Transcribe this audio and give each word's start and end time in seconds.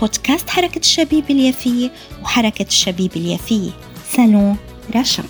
بودكاست 0.00 0.50
حركة 0.50 0.78
الشبيب 0.78 1.30
اليافية 1.30 1.90
وحركة 2.22 2.66
الشبيب 2.66 3.16
اليافية 3.16 3.70
سالون 4.10 4.56
رشا 4.96 5.24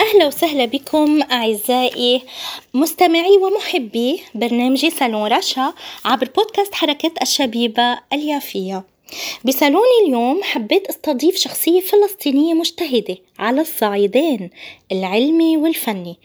أهلا 0.00 0.26
وسهلا 0.26 0.64
بكم 0.64 1.22
أعزائي 1.22 2.22
مستمعي 2.74 3.38
ومحبي 3.38 4.22
برنامجي 4.34 4.90
سالون 4.90 5.32
رشا 5.32 5.72
عبر 6.04 6.28
بودكاست 6.36 6.74
حركة 6.74 7.12
الشبيبة 7.22 7.98
اليافية. 8.12 8.84
بصالوني 9.44 10.06
اليوم 10.06 10.42
حبيت 10.42 10.86
أستضيف 10.86 11.36
شخصية 11.36 11.80
فلسطينية 11.80 12.54
مجتهدة 12.54 13.16
على 13.38 13.60
الصعيدين 13.60 14.50
العلمي 14.92 15.56
والفني. 15.56 16.18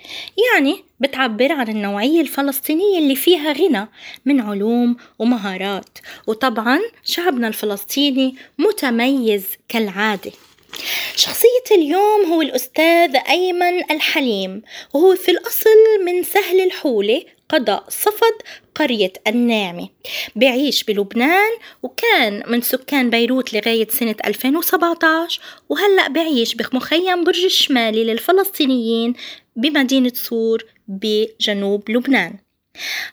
يعني 0.53 0.83
بتعبر 0.99 1.51
عن 1.51 1.67
النوعية 1.67 2.21
الفلسطينية 2.21 2.99
اللي 2.99 3.15
فيها 3.15 3.53
غنى 3.53 3.89
من 4.25 4.41
علوم 4.41 4.97
ومهارات. 5.19 5.97
وطبعا 6.27 6.79
شعبنا 7.03 7.47
الفلسطيني 7.47 8.35
متميز 8.57 9.45
كالعادة. 9.69 10.31
شخصية 11.15 11.65
اليوم 11.71 12.25
هو 12.33 12.41
الأستاذ 12.41 13.15
أيمن 13.29 13.91
الحليم 13.91 14.61
وهو 14.93 15.15
في 15.15 15.31
الأصل 15.31 16.05
من 16.05 16.23
سهل 16.23 16.61
الحولة 16.61 17.23
قضاء 17.49 17.83
صفد 17.89 18.33
قرية 18.75 19.13
الناعمة 19.27 19.89
بعيش 20.35 20.83
بلبنان 20.83 21.51
وكان 21.83 22.43
من 22.47 22.61
سكان 22.61 23.09
بيروت 23.09 23.53
لغاية 23.53 23.87
سنة 23.89 24.15
2017 24.25 25.41
وهلأ 25.69 26.07
بعيش 26.07 26.55
بمخيم 26.55 27.23
برج 27.23 27.43
الشمالي 27.43 28.03
للفلسطينيين 28.03 29.13
بمدينة 29.55 30.11
صور 30.15 30.65
بجنوب 30.87 31.91
لبنان. 31.91 32.37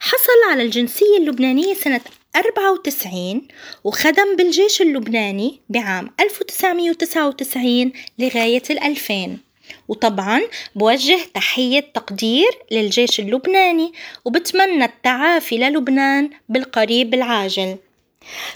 حصل 0.00 0.50
على 0.50 0.62
الجنسية 0.62 1.18
اللبنانية 1.18 1.74
سنة 1.74 2.00
94 2.36 3.48
وخدم 3.84 4.36
بالجيش 4.36 4.82
اللبناني 4.82 5.60
بعام 5.68 6.10
1999 6.20 7.92
لغاية 8.18 8.62
2000 8.70 9.38
وطبعا 9.88 10.42
بوجه 10.74 11.18
تحية 11.34 11.80
تقدير 11.80 12.58
للجيش 12.70 13.20
اللبناني 13.20 13.92
وبتمنى 14.24 14.84
التعافي 14.84 15.58
للبنان 15.58 16.30
بالقريب 16.48 17.14
العاجل. 17.14 17.76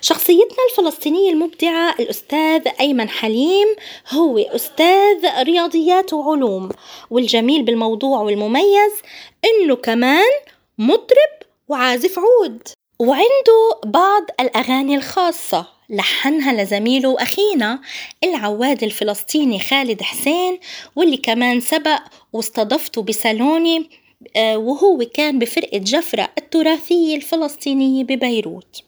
شخصيتنا 0.00 0.58
الفلسطينية 0.70 1.30
المبدعة 1.30 1.94
الأستاذ 2.00 2.68
أيمن 2.80 3.08
حليم 3.08 3.66
هو 4.10 4.38
أستاذ 4.38 5.42
رياضيات 5.42 6.12
وعلوم 6.12 6.68
والجميل 7.10 7.62
بالموضوع 7.62 8.20
والمميز 8.20 8.92
إنه 9.44 9.76
كمان 9.76 10.30
مطرب 10.78 11.32
وعازف 11.68 12.18
عود. 12.18 12.68
وعنده 12.98 13.80
بعض 13.84 14.22
الأغاني 14.40 14.96
الخاصة. 14.96 15.75
لحنها 15.90 16.62
لزميله 16.62 17.08
وأخينا 17.08 17.80
العواد 18.24 18.82
الفلسطيني 18.82 19.58
خالد 19.58 20.02
حسين 20.02 20.58
واللي 20.96 21.16
كمان 21.16 21.60
سبق 21.60 22.00
واستضفته 22.32 23.02
بسالوني 23.02 23.90
آه، 24.36 24.56
وهو 24.58 24.98
كان 25.14 25.38
بفرقة 25.38 25.78
جفرة 25.78 26.28
التراثية 26.38 27.16
الفلسطينية 27.16 28.04
ببيروت. 28.04 28.82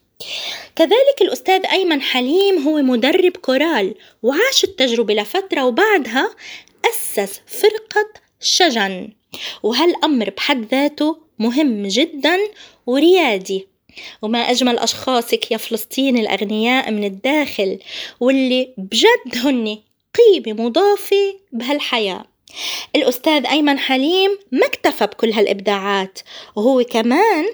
كذلك 0.75 1.21
الأستاذ 1.21 1.65
أيمن 1.65 2.01
حليم 2.01 2.67
هو 2.67 2.81
مدرب 2.81 3.31
كورال 3.31 3.95
وعاش 4.23 4.63
التجربة 4.63 5.13
لفترة 5.13 5.65
وبعدها 5.65 6.29
أسس 6.89 7.41
فرقة 7.47 8.09
شجن. 8.39 9.09
وهالأمر 9.63 10.29
بحد 10.29 10.65
ذاته 10.65 11.17
مهم 11.39 11.87
جدا 11.87 12.37
وريادي. 12.85 13.67
وما 14.21 14.39
أجمل 14.39 14.79
أشخاصك 14.79 15.51
يا 15.51 15.57
فلسطين 15.57 16.17
الأغنياء 16.17 16.91
من 16.91 17.03
الداخل 17.03 17.79
واللي 18.19 18.73
بجد 18.77 19.45
هن 19.45 19.77
قيمة 20.15 20.63
مضافة 20.63 21.35
بهالحياة. 21.51 22.25
الأستاذ 22.95 23.45
أيمن 23.45 23.79
حليم 23.79 24.37
ما 24.51 24.65
اكتفى 24.65 25.05
بكل 25.05 25.31
هالإبداعات 25.31 26.19
وهو 26.55 26.83
كمان 26.83 27.45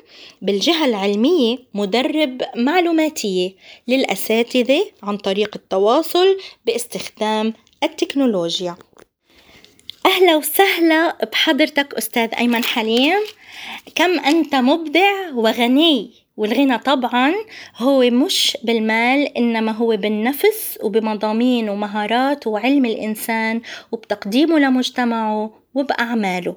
بالجهة 0.42 0.86
العلمية 0.86 1.58
مدرب 1.74 2.42
معلوماتية 2.56 3.56
للأساتذة 3.88 4.86
عن 5.04 5.18
طريق 5.18 5.52
التواصل 5.56 6.38
باستخدام 6.66 7.54
التكنولوجيا. 7.84 8.76
أهلا 10.06 10.36
وسهلا 10.36 11.26
بحضرتك 11.32 11.94
أستاذ 11.94 12.30
أيمن 12.38 12.64
حليم. 12.64 13.20
كم 13.96 14.20
أنت 14.20 14.56
مبدع 14.56 15.32
وغني! 15.34 16.25
والغنى 16.38 16.78
طبعا 16.78 17.34
هو 17.78 18.10
مش 18.10 18.58
بالمال 18.64 19.38
إنما 19.38 19.72
هو 19.72 19.98
بالنفس 19.98 20.80
وبمضامين 20.84 21.70
ومهارات 21.70 22.48
وعلم 22.48 22.86
الإنسان 22.86 23.62
وبتقديمه 23.92 24.60
لمجتمعه 24.60 25.54
وبأعماله. 25.74 26.56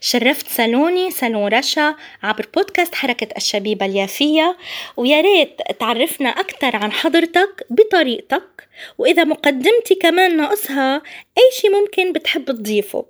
شرفت 0.00 0.48
سالوني 0.48 1.10
سالون 1.10 1.48
رشا 1.48 1.94
عبر 2.22 2.48
بودكاست 2.54 2.94
حركة 2.94 3.28
الشبيبة 3.36 3.86
اليافية. 3.86 4.56
ويا 4.96 5.20
ريت 5.20 5.60
تعرفنا 5.80 6.28
أكثر 6.28 6.76
عن 6.76 6.92
حضرتك 6.92 7.66
بطريقتك. 7.70 8.68
وإذا 8.98 9.24
مقدمتي 9.24 9.94
كمان 9.94 10.36
ناقصها 10.36 10.96
أي 11.38 11.50
شي 11.60 11.68
ممكن 11.68 12.12
بتحب 12.12 12.44
تضيفه. 12.44 13.04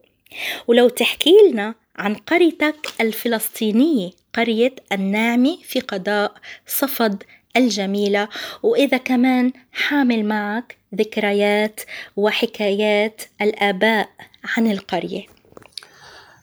ولو 0.67 0.89
تحكي 0.89 1.35
لنا 1.51 1.75
عن 1.99 2.15
قريتك 2.15 2.77
الفلسطينية 3.01 4.11
قرية 4.35 4.75
الناعمة 4.93 5.59
في 5.69 5.81
قضاء 5.81 6.35
صفد 6.67 7.23
الجميلة. 7.57 8.29
وإذا 8.63 8.97
كمان 8.97 9.53
حامل 9.73 10.25
معك 10.25 10.77
ذكريات 10.95 11.81
وحكايات 12.17 13.23
الآباء 13.41 14.09
عن 14.57 14.71
القرية. 14.71 15.27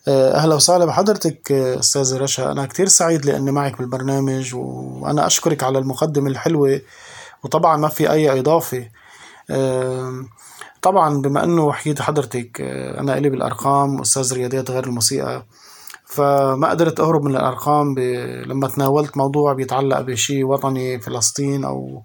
آه، 0.07 0.33
أهلا 0.35 0.55
وسهلا 0.55 0.85
بحضرتك 0.85 1.51
أستاذة 1.51 2.17
رشا. 2.17 2.51
أنا 2.51 2.65
كتير 2.65 2.87
سعيد 2.87 3.25
لأني 3.25 3.51
معك 3.51 3.77
بالبرنامج 3.77 4.55
وأنا 4.55 5.27
أشكرك 5.27 5.63
على 5.63 5.79
المقدمة 5.79 6.29
الحلوة 6.29 6.81
وطبعا 7.43 7.77
ما 7.77 7.87
في 7.87 8.11
أي 8.11 8.39
إضافة. 8.39 8.89
طبعا 10.83 11.21
بما 11.21 11.43
أنه 11.43 11.71
حكيت 11.71 12.01
حضرتك 12.01 12.61
آه، 12.61 12.99
أنا 12.99 13.17
إلي 13.17 13.29
بالأرقام 13.29 14.01
أستاذ 14.01 14.33
رياضيات 14.33 14.71
غير 14.71 14.83
الموسيقى 14.85 15.45
فما 16.05 16.69
قدرت 16.69 16.99
أهرب 16.99 17.23
من 17.23 17.31
الأرقام 17.31 17.93
ب... 17.95 17.99
لما 18.47 18.67
تناولت 18.67 19.17
موضوع 19.17 19.53
بيتعلق 19.53 20.01
بشيء 20.01 20.45
وطني 20.45 20.99
فلسطين 20.99 21.65
أو 21.65 22.03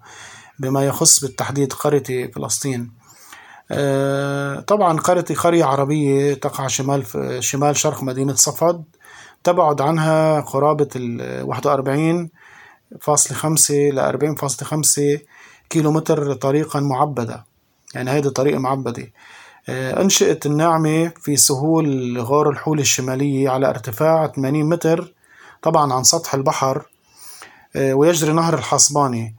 بما 0.59 0.85
يخص 0.85 1.21
بالتحديد 1.21 1.73
قريتي 1.73 2.27
فلسطين. 2.31 2.91
آه، 3.71 4.59
طبعا 4.59 4.99
قريتي 4.99 5.33
قرية 5.33 5.65
عربية 5.65 6.33
تقع 6.33 6.67
شمال 6.67 7.03
شمال 7.43 7.77
شرق 7.77 8.03
مدينة 8.03 8.33
صفد 8.33 8.83
تبعد 9.43 9.81
عنها 9.81 10.41
قرابة 10.41 10.89
ال 10.95 11.43
41 11.43 12.29
فاصلة 13.01 13.37
خمسة 13.37 13.75
ل 13.75 13.99
40 13.99 14.35
فاصلة 14.35 14.67
خمسة 14.67 15.19
كيلو 15.69 15.91
متر 15.91 16.33
طريقا 16.33 16.79
معبدة. 16.79 17.48
يعني 17.95 18.11
هيدي 18.11 18.29
طريقة 18.29 18.59
معبدة. 18.59 19.11
آه، 19.69 20.01
أنشئت 20.01 20.45
الناعمة 20.45 21.11
في 21.21 21.35
سهول 21.37 22.19
غار 22.21 22.49
الحول 22.49 22.79
الشمالية 22.79 23.49
على 23.49 23.69
ارتفاع 23.69 24.27
80 24.27 24.69
متر 24.69 25.13
طبعا 25.61 25.93
عن 25.93 26.03
سطح 26.03 26.33
البحر 26.33 26.85
آه، 27.75 27.93
ويجري 27.93 28.33
نهر 28.33 28.53
الحصباني 28.53 29.35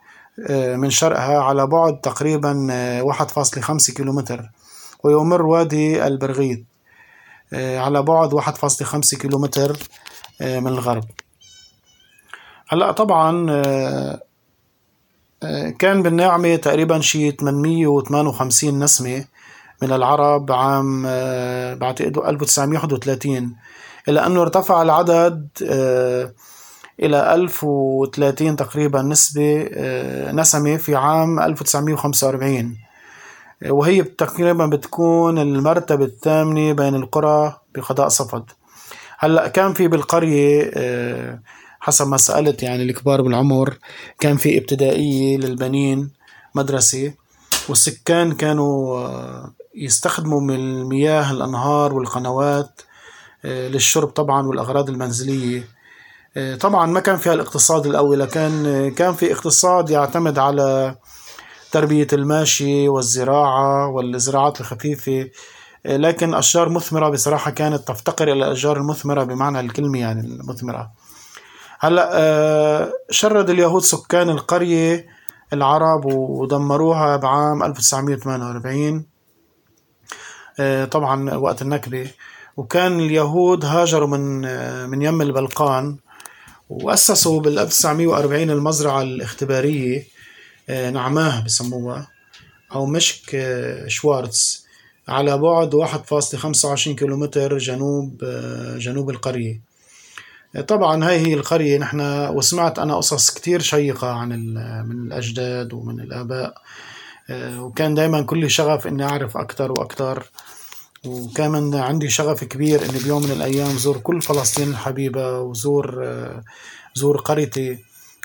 آه، 0.49 0.77
من 0.77 0.91
شرقها 0.91 1.39
على 1.39 1.67
بعد 1.67 2.01
تقريبا 2.01 2.67
1.5 3.03 3.93
كيلومتر 3.95 4.51
ويمر 5.05 5.43
وادي 5.43 6.07
البرغيث 6.07 6.59
على 7.53 8.03
بعد 8.03 8.35
1.5 8.35 9.19
كيلومتر 9.19 9.77
من 10.41 10.67
الغرب. 10.67 11.05
هلأ 12.69 12.93
طبعا 12.93 13.47
كان 15.79 16.03
بالناعمة 16.03 16.57
تقريبا 16.57 17.01
شي 17.01 17.31
858 17.31 18.79
نسمة 18.79 19.25
من 19.83 19.93
العرب 19.93 20.53
عام 20.53 21.05
آه، 21.07 21.75
بعتقد 21.75 22.19
1931 22.19 23.57
إلى 24.09 24.27
أنه 24.27 24.43
ارتفع 24.43 24.83
العدد 24.83 25.49
آه، 25.71 26.33
إلى 27.01 27.35
1030 27.35 28.57
تقريبا 28.57 29.03
نسبة 29.03 29.69
نسمة 30.33 30.77
في 30.77 30.97
عام 30.97 31.41
1945 31.41 32.77
وهي 33.67 34.03
تقريبا 34.03 34.67
بتكون 34.67 35.39
المرتبة 35.39 36.05
الثامنة 36.05 36.73
بين 36.73 36.95
القرى 36.95 37.57
بقضاء 37.75 38.09
صفد. 38.09 38.45
هلأ 39.19 39.49
كان 39.49 39.73
في 39.73 39.89
بالقرية 39.89 40.71
حسب 41.81 42.09
ما 42.09 42.17
سألت 42.17 42.63
يعني 42.63 42.83
الكبار 42.83 43.23
بالعمر 43.23 43.79
كان 44.21 44.37
في 44.37 44.59
ابتدائية 44.59 45.37
للبنين 45.37 46.11
مدرسة 46.55 47.13
والسكان 47.69 48.33
كانوا 48.33 48.99
آه، 48.99 49.53
يستخدموا 49.75 50.41
من 50.41 50.55
المياه 50.55 51.33
الأنهار 51.33 51.95
والقنوات 51.95 52.81
آه، 53.45 53.69
للشرب 53.69 54.09
طبعا 54.09 54.47
والأغراض 54.47 54.89
المنزلية. 54.91 55.69
آه، 56.37 56.57
طبعا 56.57 56.87
ما 56.87 57.01
كان 57.01 57.17
فيها 57.17 57.33
الاقتصاد 57.35 57.87
القوي 57.87 58.17
لكن 58.17 58.93
كان 58.97 59.15
في 59.15 59.33
اقتصاد 59.33 59.91
يعتمد 59.91 60.39
على 60.39 60.97
تربية 61.73 62.07
الماشي 62.13 62.89
والزراعة 62.89 63.89
والزراعات 63.89 64.61
الخفيفة. 64.61 65.31
لكن 65.85 66.35
أشجار 66.35 66.69
مثمرة 66.69 67.09
بصراحة 67.09 67.51
كانت 67.51 67.89
تفتقر 67.89 68.33
إلى 68.33 68.47
الأشجار 68.47 68.77
المثمرة 68.77 69.25
بمعنى 69.25 69.61
الكلمة 69.61 69.99
يعني 69.99 70.21
المثمرة. 70.21 70.91
هلا 71.83 72.11
آه، 72.13 72.93
شرد 73.11 73.51
اليهود 73.51 73.83
سكان 73.83 74.31
القرية 74.31 75.07
العرب 75.53 76.05
ودمروها 76.05 77.17
بعام 77.17 77.63
1948 77.63 79.07
آه، 80.61 80.85
طبعا 80.85 81.35
وقت 81.35 81.63
النكبة 81.63 82.11
وكان 82.57 83.01
اليهود 83.01 83.65
هاجروا 83.65 84.09
من 84.09 84.45
آه، 84.45 84.87
من 84.87 85.03
يم 85.03 85.23
البلقان 85.23 85.97
وأسسوا 86.71 87.41
بال 87.41 87.59
1940 87.59 88.51
المزرعة 88.51 89.03
الاختبارية 89.03 90.07
نعماه 90.69 91.45
بسموها 91.45 92.09
أو 92.73 92.87
مشك 92.87 93.47
شوارتز 93.87 94.67
على 95.09 95.39
بعد 95.39 95.75
1.25 95.75 96.89
كيلومتر 96.89 97.59
جنوب 97.59 98.25
جنوب 98.79 99.11
القرية. 99.11 99.70
طبعا 100.59 101.05
هاي 101.09 101.19
هي 101.19 101.35
القرية. 101.35 101.79
نحن 101.79 102.01
وسمعت 102.29 102.79
أنا 102.79 102.97
قصص 102.97 103.31
كتير 103.31 103.61
شيقة 103.61 104.11
عن 104.11 104.29
من 104.89 105.07
الأجداد 105.07 105.73
ومن 105.73 106.01
الآباء. 106.01 106.55
آه، 107.31 107.63
وكان 107.63 107.95
دايما 107.95 108.23
كل 108.23 108.51
شغف 108.51 108.87
إني 108.87 109.05
أعرف 109.05 109.37
أكتر 109.37 109.73
وأكتر. 109.73 110.31
وكان 111.07 111.75
عندي 111.75 112.09
شغف 112.09 112.45
كبير 112.45 112.91
إني 112.91 112.99
بيوم 112.99 113.23
من 113.23 113.31
الأيام 113.31 113.77
زور 113.77 113.99
كل 113.99 114.23
فلسطين 114.23 114.69
الحبيبة 114.69 115.41
وزور 115.41 116.05
آه، 116.07 116.45
زور 116.95 117.17
قريتي 117.17 117.79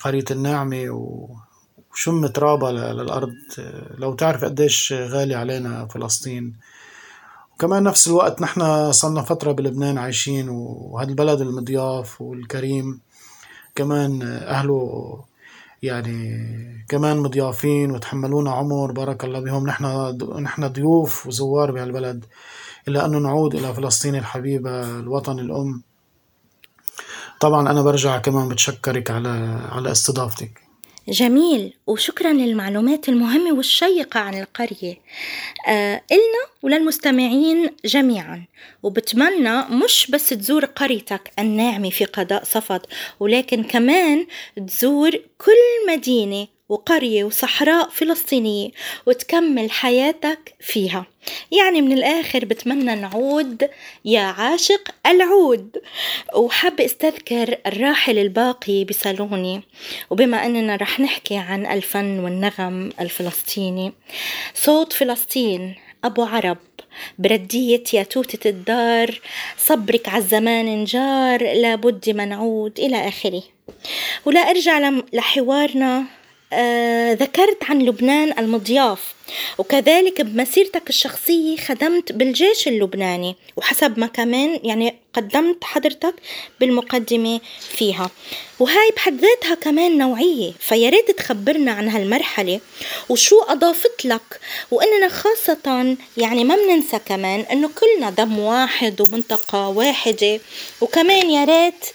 قرية 0.04 0.26
الناعمة. 0.32 0.90
وشم 1.92 2.28
ترابها 2.28 2.72
للأرض. 2.72 3.34
آه، 3.60 3.96
لو 3.98 4.14
تعرف 4.14 4.44
قديش 4.44 4.94
غالي 4.94 5.36
علينا 5.36 5.86
فلسطين. 5.86 6.54
وكمان 7.56 7.84
نفس 7.84 8.08
الوقت 8.08 8.42
نحن 8.42 8.92
صرنا 8.92 9.22
فترة 9.22 9.52
بلبنان 9.52 9.98
عايشين 9.98 10.50
وهذا 10.50 11.10
البلد 11.10 11.42
المضياف 11.42 12.22
والكريم. 12.22 13.00
كمان 13.76 14.22
أهله 14.22 15.24
يعني 15.84 16.86
كمان 16.90 17.18
مضيافين 17.18 17.92
وتحملونا 17.92 18.52
عمر 18.52 18.92
بارك 18.92 19.24
الله 19.24 19.40
بهم 19.40 19.68
نحن 19.68 19.86
نحن 20.40 20.68
ضيوف 20.68 21.28
وزوار 21.28 21.72
بهالبلد. 21.72 22.26
إلا 22.88 23.06
أنه 23.06 23.20
نعود 23.20 23.56
إلى 23.56 23.74
فلسطين 23.74 24.16
الحبيبة 24.16 25.00
الوطن 25.00 25.40
الأم. 25.40 25.84
طبعا 27.40 27.72
أنا 27.72 27.82
برجع 27.82 28.18
كمان 28.18 28.50
بتشكرك 28.50 29.12
على 29.12 29.30
على 29.72 29.92
استضافتك. 29.92 30.65
جميل 31.10 31.74
وشكرا 31.88 32.34
للمعلومات 32.34 33.10
المهمة 33.10 33.54
والشيقة 33.54 34.20
عن 34.20 34.40
القرية. 34.40 34.96
آه 35.68 36.02
إلنا 36.12 36.46
وللمستمعين 36.64 37.70
جميعا 37.86 38.44
وبتمنى 38.84 39.62
مش 39.84 40.12
بس 40.12 40.30
تزور 40.30 40.66
قريتك 40.66 41.32
الناعمة 41.40 41.90
في 41.90 42.06
قضاء 42.06 42.44
صفد 42.44 42.82
ولكن 43.20 43.64
كمان 43.64 44.26
تزور 44.68 45.12
كل 45.38 45.92
مدينة 45.94 46.48
وقرية 46.70 47.24
وصحراء 47.24 47.90
فلسطينية 47.90 48.70
وتكمل 49.06 49.72
حياتك 49.72 50.54
فيها. 50.60 51.06
يعني 51.52 51.82
من 51.82 51.92
الآخر 51.92 52.46
بتمنى 52.46 52.96
نعود 52.96 53.70
يا 54.06 54.22
عاشق 54.22 54.90
العود. 55.06 55.78
وحاب 56.36 56.82
أستذكر 56.82 57.58
الراحل 57.68 58.18
الباقي 58.18 58.84
بصالوني. 58.84 59.62
وبما 60.10 60.46
أننا 60.46 60.76
رح 60.76 61.00
نحكي 61.00 61.38
عن 61.38 61.66
الفن 61.66 62.20
والنغم 62.20 62.90
الفلسطيني 63.00 63.94
صوت 64.54 64.94
فلسطين 64.94 65.76
أبو 66.04 66.24
عرب 66.24 66.58
بردية 67.20 67.84
يا 67.94 68.04
توتة 68.04 68.50
الدار 68.50 69.22
صبرك 69.58 70.10
عالزمان 70.10 70.68
انجار 70.68 71.54
لابد 71.54 72.10
منعود 72.10 72.80
إلى 72.80 73.08
آخره. 73.08 73.44
ولا 74.26 74.40
أرجع 74.40 74.92
لحوارنا 75.14 76.06
ذكرت 77.14 77.64
عن 77.70 77.80
لبنان 77.80 78.40
المضياف. 78.40 79.16
وكذلك 79.58 80.22
بمسيرتك 80.22 80.90
الشخصية 80.90 81.58
خدمت 81.58 82.12
بالجيش 82.12 82.68
اللبناني 82.68 83.36
وحسب 83.56 84.00
ما 84.00 84.08
كمان 84.08 84.60
يعني 84.64 84.96
قدمت 85.14 85.64
حضرتك 85.64 86.16
بالمقدمة 86.60 87.40
فيها. 87.70 88.10
وهاي 88.60 88.92
بحد 88.96 89.22
ذاتها 89.22 89.56
كمان 89.56 89.98
نوعية 89.98 90.52
فياريت 90.60 91.12
تخبرنا 91.12 91.72
عن 91.72 91.90
هالمرحلة 91.90 92.60
وشو 93.10 93.42
أضافت 93.42 94.06
لك. 94.06 94.40
وإننا 94.72 95.10
خاصة 95.10 95.96
يعني 96.18 96.44
ما 96.44 96.56
بننسى 96.56 97.00
كمان 97.06 97.40
إنه 97.40 97.70
كلنا 97.76 98.10
دم 98.10 98.40
واحد 98.40 99.02
ومنطقة 99.02 99.68
واحدة. 99.68 100.40
وكمان 100.82 101.30
يا 101.30 101.46
ريت 101.46 101.86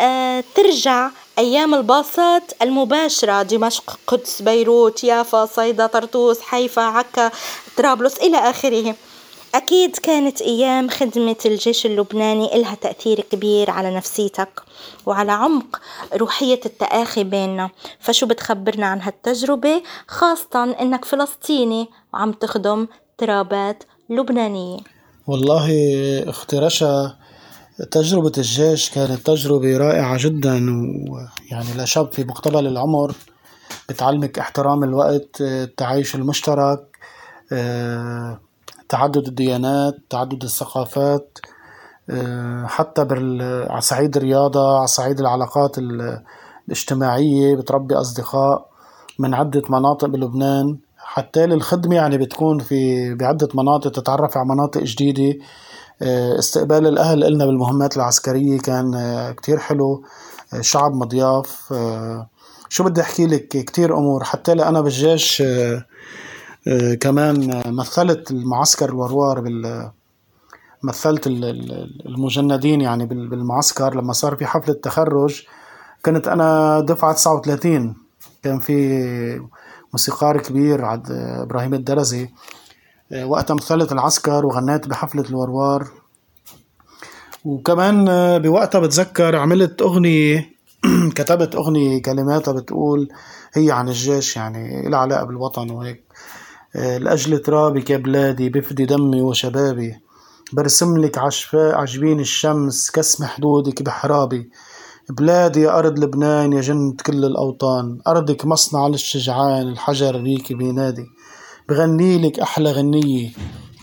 آه 0.00 0.44
ترجع 0.54 1.10
أيام 1.38 1.74
الباصات 1.74 2.52
المباشرة 2.62 3.42
دمشق 3.42 3.98
قدس 4.06 4.42
بيروت 4.42 5.04
يافا 5.04 5.46
صيدا 5.46 5.86
طرطوس 5.86 6.40
حيفا 6.40 6.82
عكا 6.82 7.30
طرابلس 7.76 8.18
إلى 8.18 8.36
آخره. 8.36 8.94
أكيد 9.54 9.96
كانت 9.96 10.42
أيام 10.42 10.88
خدمة 10.88 11.36
الجيش 11.46 11.86
اللبناني 11.86 12.56
إلها 12.56 12.74
تأثير 12.74 13.20
كبير 13.20 13.70
على 13.70 13.96
نفسيتك 13.96 14.62
وعلى 15.06 15.32
عمق 15.32 15.80
روحية 16.14 16.60
التآخي 16.66 17.24
بيننا. 17.24 17.70
فشو 18.00 18.26
بتخبرنا 18.26 18.86
عن 18.86 19.00
هالتجربة؟ 19.00 19.82
خاصة 20.08 20.64
إنك 20.80 21.04
فلسطيني 21.04 21.88
وعم 22.14 22.32
تخدم 22.32 22.86
ترابات 23.18 23.84
لبنانية. 24.10 24.78
والله 25.26 25.68
أختي 26.28 26.58
رشا 26.58 27.16
تجربة 27.90 28.32
الجيش 28.38 28.90
كانت 28.90 29.26
تجربة 29.26 29.76
رائعة 29.76 30.16
جدا 30.20 30.52
ويعني 31.10 31.74
لشاب 31.76 32.12
في 32.12 32.24
مقتبل 32.24 32.66
العمر 32.66 33.14
بتعلمك 33.88 34.38
احترام 34.38 34.84
الوقت 34.84 35.40
التعايش 35.40 36.14
المشترك 36.14 36.98
تعدد 38.88 39.26
الديانات 39.28 39.96
تعدد 40.10 40.42
الثقافات 40.44 41.38
حتى 42.64 43.02
على 43.70 43.80
صعيد 43.80 44.16
الرياضة 44.16 44.78
على 44.78 44.86
صعيد 44.86 45.20
العلاقات 45.20 45.76
الاجتماعية 46.68 47.56
بتربي 47.56 47.94
أصدقاء 47.94 48.68
من 49.18 49.34
عدة 49.34 49.62
مناطق 49.68 50.08
بلبنان. 50.08 50.78
حتى 50.98 51.46
للخدمة 51.46 51.94
يعني 51.94 52.18
بتكون 52.18 52.58
في 52.58 53.14
بعدة 53.14 53.48
مناطق 53.54 53.90
تتعرف 53.90 54.36
على 54.36 54.46
مناطق 54.48 54.80
جديدة. 54.82 55.38
استقبال 56.38 56.86
الأهل 56.86 57.24
إلنا 57.24 57.46
بالمهمات 57.46 57.96
العسكرية 57.96 58.58
كان 58.58 58.94
آه، 58.94 59.32
كتير 59.32 59.58
حلو. 59.58 60.04
آه، 60.54 60.60
شعب 60.60 60.94
مضياف. 60.94 61.74
شو 62.68 62.84
بدي 62.84 63.00
أحكي 63.00 63.26
لك؟ 63.26 63.48
كتير 63.48 63.98
أمور. 63.98 64.24
حتى 64.24 64.52
أنا 64.52 64.80
بالجيش 64.80 65.42
كمان 67.00 67.62
مثلت 67.66 68.30
المعسكر 68.30 68.88
الوروار 68.88 69.40
بال 69.40 69.90
مثلت 70.82 71.26
المجندين 71.26 72.80
يعني 72.80 73.06
بالمعسكر. 73.06 73.94
لما 73.94 74.12
صار 74.12 74.36
في 74.36 74.46
حفلة 74.46 74.74
تخرج 74.74 75.42
كنت 76.04 76.28
أنا 76.28 76.80
دفعة 76.80 77.12
39 77.12 77.94
كان 78.42 78.58
في 78.58 79.40
موسيقار 79.92 80.40
كبير 80.40 80.84
عد 80.84 81.10
إبراهيم 81.10 81.74
الدرزي. 81.74 82.28
آه، 83.12 83.26
وقتها 83.26 83.54
مثلت 83.54 83.92
العسكر 83.92 84.46
وغنيت 84.46 84.88
بحفلة 84.88 85.22
الوروار. 85.22 85.88
وكمان 87.44 88.08
آه، 88.08 88.38
بوقتها 88.38 88.78
بتذكر 88.80 89.36
عملت 89.36 89.82
أغنية 89.82 90.50
كتبت 91.16 91.54
أغنية 91.54 92.02
كلماتها 92.02 92.52
بتقول 92.52 93.08
هي 93.54 93.70
عن 93.70 93.88
الجيش 93.88 94.36
يعني 94.36 94.88
لها 94.88 94.98
علاقة 94.98 95.24
بالوطن 95.24 95.70
وهيك. 95.70 96.04
آه، 96.76 96.98
لأجل 96.98 97.38
ترابك 97.38 97.90
يا 97.90 97.96
بلادي 97.96 98.48
بفدي 98.48 98.84
دمي 98.84 99.20
وشبابي. 99.20 99.94
برسم 100.52 100.96
لك 100.98 101.18
عشفاء 101.18 101.74
عجبين 101.74 102.20
الشمس 102.20 102.90
كسم 102.90 103.24
حدودك 103.24 103.82
بحرابي. 103.82 104.50
بلادي 105.10 105.60
يا 105.60 105.78
أرض 105.78 105.98
لبنان 105.98 106.52
يا 106.52 106.60
جنة 106.60 106.94
كل 107.06 107.24
الأوطان. 107.24 107.98
أرضك 108.06 108.46
مصنع 108.46 108.86
للشجعان 108.86 109.68
الحجر 109.68 110.18
بيك 110.18 110.52
بينادي. 110.52 111.06
بغنيلك 111.68 112.40
أحلى 112.40 112.72
غنية 112.72 113.30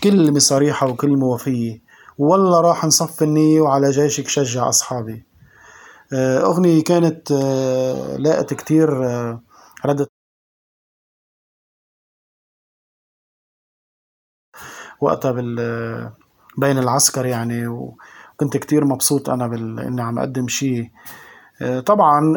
كلمة 0.04 0.38
صريحة 0.38 0.86
وكلمة 0.88 1.26
وفية 1.26 1.80
والله 2.18 2.60
راح 2.60 2.84
نصف 2.84 3.22
النية 3.22 3.60
وعلى 3.60 3.90
جيشك 3.90 4.28
شجع 4.28 4.68
أصحابي. 4.68 5.24
آه، 6.14 6.40
أغنية 6.44 6.84
كانت 6.84 7.32
آه، 7.32 8.16
لاقت 8.16 8.54
كتير 8.54 9.06
آه، 9.06 9.42
ردة 9.86 10.08
وقتها 15.00 15.32
بال 15.32 15.56
بين 16.58 16.78
العسكر 16.78 17.26
يعني 17.26 17.66
وكنت 17.66 18.56
كتير 18.56 18.84
مبسوط 18.84 19.30
أنا 19.30 19.46
بال... 19.46 19.80
إني 19.80 20.02
عم 20.02 20.18
أقدم 20.18 20.48
شيء 20.48 20.90
طبعا 21.86 22.34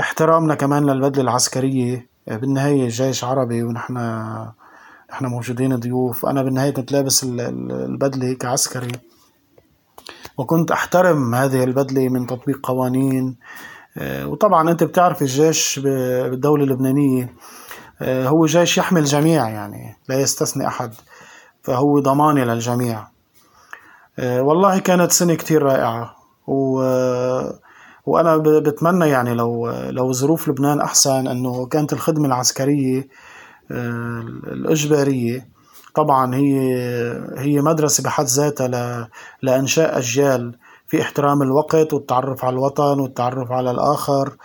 احترامنا 0.00 0.54
كمان 0.54 0.86
للبدلة 0.90 1.22
العسكرية. 1.22 2.09
بالنهاية 2.30 2.88
جيش 2.88 3.24
عربي 3.24 3.62
ونحن 3.62 3.94
نحن 5.10 5.26
موجودين 5.26 5.76
ضيوف. 5.76 6.26
أنا 6.26 6.42
بالنهاية 6.42 6.70
كنت 6.70 6.92
لابس 6.92 7.24
البدلة 7.24 8.34
كعسكري 8.34 8.92
وكنت 10.38 10.70
أحترم 10.70 11.34
هذه 11.34 11.64
البدلة 11.64 12.08
من 12.08 12.26
تطبيق 12.26 12.60
قوانين. 12.62 13.36
وطبعا 14.02 14.70
أنت 14.70 14.84
بتعرف 14.84 15.22
الجيش 15.22 15.78
بالدولة 15.78 16.64
اللبنانية. 16.64 17.34
هو 18.02 18.46
جيش 18.46 18.78
يحمي 18.78 19.00
الجميع 19.00 19.48
يعني 19.48 19.96
لا 20.08 20.20
يستثني 20.20 20.66
أحد. 20.66 20.94
فهو 21.62 22.00
ضماني 22.00 22.44
للجميع. 22.44 23.06
والله 24.18 24.78
كانت 24.78 25.12
سنة 25.12 25.34
كتير 25.34 25.62
رائعة. 25.62 26.16
و 26.46 26.80
وأنا 28.10 28.36
بتمنى 28.36 29.08
يعني 29.08 29.34
لو 29.34 29.70
لو 29.70 30.12
ظروف 30.12 30.48
لبنان 30.48 30.80
أحسن 30.80 31.28
إنه 31.28 31.66
كانت 31.66 31.92
الخدمة 31.92 32.26
العسكرية 32.26 33.08
آه، 33.70 34.20
الإجبارية. 34.46 35.48
طبعا 35.94 36.34
هي 36.34 36.58
هي 37.38 37.60
مدرسة 37.60 38.02
بحد 38.02 38.24
ذاتها 38.24 39.08
لإنشاء 39.42 39.98
أجيال 39.98 40.58
في 40.86 41.02
احترام 41.02 41.42
الوقت 41.42 41.92
والتعرف 41.92 42.44
على 42.44 42.54
الوطن 42.54 43.00
والتعرف 43.00 43.52
على 43.52 43.70
الآخر. 43.70 44.36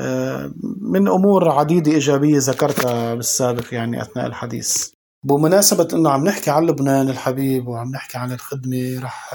آه، 0.00 0.50
من 0.80 1.08
أمور 1.08 1.50
عديدة 1.50 1.92
إيجابية 1.92 2.38
ذكرتها 2.38 3.14
بالسابق 3.14 3.64
يعني 3.72 4.02
أثناء 4.02 4.26
الحديث. 4.26 4.90
بمناسبة 5.24 5.88
إنه 5.92 6.10
عم 6.10 6.24
نحكي 6.24 6.50
عن 6.50 6.66
لبنان 6.66 7.08
الحبيب 7.08 7.68
وعم 7.68 7.90
نحكي 7.90 8.18
عن 8.18 8.32
الخدمة 8.32 9.00
رح 9.02 9.34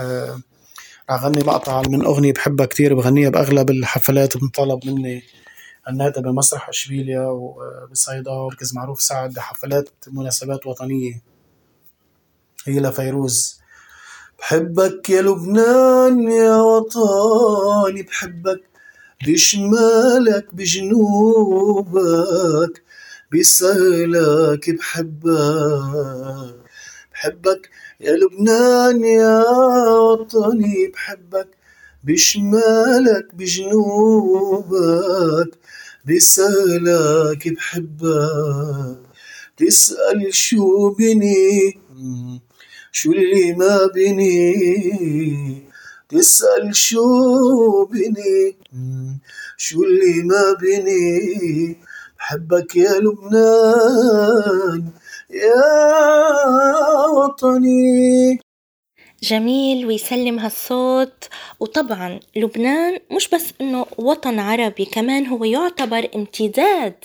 أغني 1.11 1.43
مقطع 1.43 1.81
من 1.89 2.05
أغنية 2.05 2.33
بحبها 2.33 2.65
كتير 2.65 2.93
بغنيها 2.95 3.29
بأغلب 3.29 3.69
الحفلات 3.69 4.37
بنطلب 4.37 4.85
مني 4.85 5.23
غنيتها 5.89 6.21
بمسرح 6.21 6.69
أشبيليا 6.69 7.21
وبصيدا 7.21 8.31
وركز 8.31 8.75
معروف 8.75 9.01
سعد 9.01 9.33
بحفلات 9.33 9.89
مناسبات 10.07 10.67
وطنية. 10.67 11.21
هي 12.65 12.79
لفيروز. 12.79 13.59
بحبك 14.39 15.09
يا 15.09 15.21
لبنان 15.21 16.31
يا 16.31 16.55
وطني 16.55 18.03
بحبك 18.03 18.61
بشمالك 19.27 20.55
بجنوبك 20.55 22.03
بسهلك 23.33 24.69
بحبك. 24.69 25.31
بحبك 27.13 27.69
يا 28.01 28.15
لبنان 28.15 29.03
يا 29.03 29.43
وطني 29.99 30.87
بحبك 30.87 31.47
بشمالك 32.03 33.35
بجنوبك 33.35 34.71
بسهلك 36.05 37.47
بحبك. 37.55 38.99
تسأل 39.57 40.33
شو 40.35 40.89
بني؟ 40.89 41.79
شو 42.91 43.11
اللي 43.11 43.53
ما 43.53 43.87
بني؟ 43.95 45.67
تسأل 46.09 46.75
شو 46.75 47.85
بني؟ 47.85 48.55
شو 49.57 49.83
اللي 49.83 50.23
ما 50.23 50.53
بني؟ 50.61 51.77
بحبك 52.17 52.75
يا 52.75 52.99
لبنان 52.99 54.91
يا 55.33 57.05
وطني. 57.07 58.39
جميل 59.23 59.85
ويسلم 59.85 60.39
هالصوت. 60.39 61.29
وطبعا 61.59 62.19
لبنان 62.35 62.99
مش 63.11 63.29
بس 63.29 63.53
إنه 63.61 63.85
وطن 63.97 64.39
عربي 64.39 64.85
كمان 64.85 65.27
هو 65.27 65.43
يعتبر 65.43 66.09
امتداد 66.15 66.95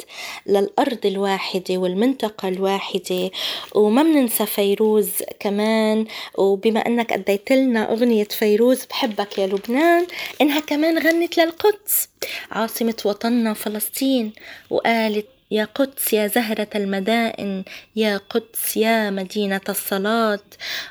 للأرض 0.46 1.06
الواحدة 1.06 1.76
والمنطقة 1.76 2.48
الواحدة. 2.48 3.30
وما 3.74 4.02
بننسى 4.02 4.46
فيروز 4.46 5.10
كمان. 5.40 6.06
وبما 6.38 6.80
إنك 6.80 7.12
أديت 7.12 7.52
لنا 7.52 7.92
أغنية 7.92 8.24
فيروز 8.24 8.84
بحبك 8.84 9.38
يا 9.38 9.46
لبنان. 9.46 10.06
إنها 10.40 10.60
كمان 10.60 10.98
غنت 10.98 11.38
للقدس. 11.38 12.08
عاصمة 12.50 12.96
وطننا 13.04 13.54
فلسطين 13.54 14.32
وقالت 14.70 15.26
يا 15.50 15.64
قدس 15.64 16.12
يا 16.12 16.26
زهرة 16.26 16.68
المدائن 16.74 17.64
يا 17.96 18.16
قدس 18.16 18.76
يا 18.76 19.10
مدينة 19.10 19.60
الصلاة 19.68 20.40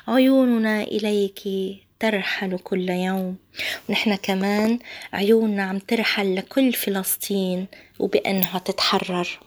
عيوننا 0.08 0.82
إليك 0.82 1.40
ترحل 2.00 2.58
كل 2.58 2.90
يوم. 2.90 3.36
ونحن 3.88 4.14
كمان 4.14 4.78
عيوننا 5.12 5.62
عم 5.62 5.78
ترحل 5.78 6.36
لكل 6.36 6.72
فلسطين 6.72 7.66
وبأنها 7.98 8.58
تتحرر. 8.58 9.45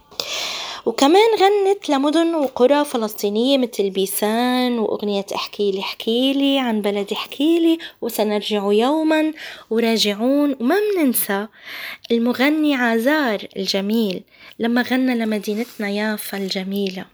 وكمان 0.85 1.29
غنت 1.39 1.89
لمدن 1.89 2.35
وقرى 2.35 2.85
فلسطينية 2.85 3.57
مثل 3.57 3.89
بيسان 3.89 4.79
وأغنية 4.79 5.25
احكي 5.35 5.71
لي 5.71 5.79
احكي 5.79 6.33
لي 6.33 6.59
عن 6.59 6.81
بلدي 6.81 7.15
احكي 7.15 7.59
لي 7.59 7.77
وسنرجع 8.01 8.71
يوما 8.71 9.33
وراجعون. 9.69 10.55
وما 10.59 10.75
مننسى 10.97 11.47
المغني 12.11 12.75
عازار 12.75 13.47
الجميل 13.57 14.23
لما 14.59 14.81
غنى 14.81 15.15
لمدينتنا 15.15 15.89
يافا 15.89 16.37
الجميلة 16.37 17.05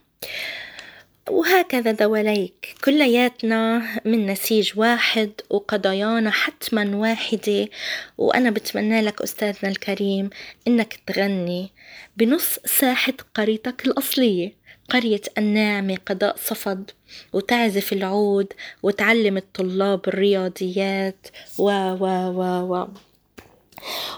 وهكذا 1.29 1.91
دواليك. 1.91 2.75
كلياتنا 2.85 3.81
من 4.05 4.25
نسيج 4.25 4.71
واحد 4.75 5.31
وقضايانا 5.49 6.31
حتما 6.31 6.95
واحدة. 6.95 7.69
وأنا 8.17 8.49
بتمنى 8.49 9.01
لك 9.01 9.21
أستاذنا 9.21 9.69
الكريم 9.71 10.29
إنك 10.67 10.99
تغني 11.07 11.71
بنص 12.17 12.59
ساحة 12.65 13.13
قريتك 13.35 13.85
الأصلية 13.85 14.53
قرية 14.89 15.21
الناعمة 15.37 15.97
قضاء 16.05 16.35
صفد 16.37 16.91
وتعزف 17.33 17.93
العود 17.93 18.53
وتعلم 18.83 19.37
الطلاب 19.37 20.07
الرياضيات. 20.07 21.27
و 21.57 21.69
و 21.71 22.05
و 22.29 22.73
و. 22.73 22.87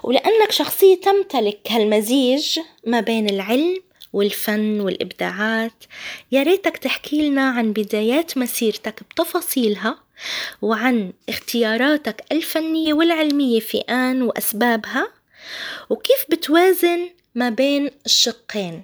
ولأنك 0.03 0.51
شخصية 0.51 0.96
تمتلك 1.01 1.60
هالمزيج 1.72 2.60
ما 2.86 3.00
بين 3.00 3.29
العلم 3.29 3.77
والفن 4.13 4.79
والإبداعات 4.81 5.84
يا 6.31 6.43
ريتك 6.43 6.77
تحكي 6.77 7.29
لنا 7.29 7.50
عن 7.50 7.74
بدايات 7.74 8.38
مسيرتك 8.38 9.03
بتفاصيلها 9.03 9.98
وعن 10.62 11.13
اختياراتك 11.29 12.24
الفنية 12.31 12.93
والعلمية 12.93 13.60
في 13.60 13.77
آن 13.77 14.22
وأسبابها 14.22 15.07
وكيف 15.89 16.25
بتوازن 16.29 17.10
ما 17.38 17.50
بين 17.50 17.89
الشقين. 18.06 18.84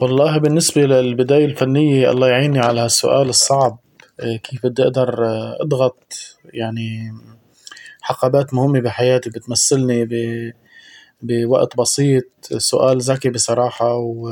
والله 0.00 0.38
بالنسبة 0.38 0.82
للبداية 0.82 1.44
الفنية 1.44 2.10
الله 2.10 2.28
يعيني 2.28 2.58
على 2.58 2.80
هالسؤال 2.80 3.28
الصعب. 3.28 3.78
إيه، 4.22 4.36
كيف 4.36 4.66
بدي 4.66 4.82
أقدر 4.82 5.24
أضغط؟ 5.60 6.12
يعني 6.44 7.12
حقبات 8.00 8.54
مهمة 8.54 8.80
بحياتي 8.80 9.30
بتمثلني 9.30 10.08
بوقت 11.22 11.76
بسيط. 11.76 12.24
سؤال 12.56 13.00
ذكي 13.00 13.30
بصراحة 13.30 13.94
و 13.96 14.30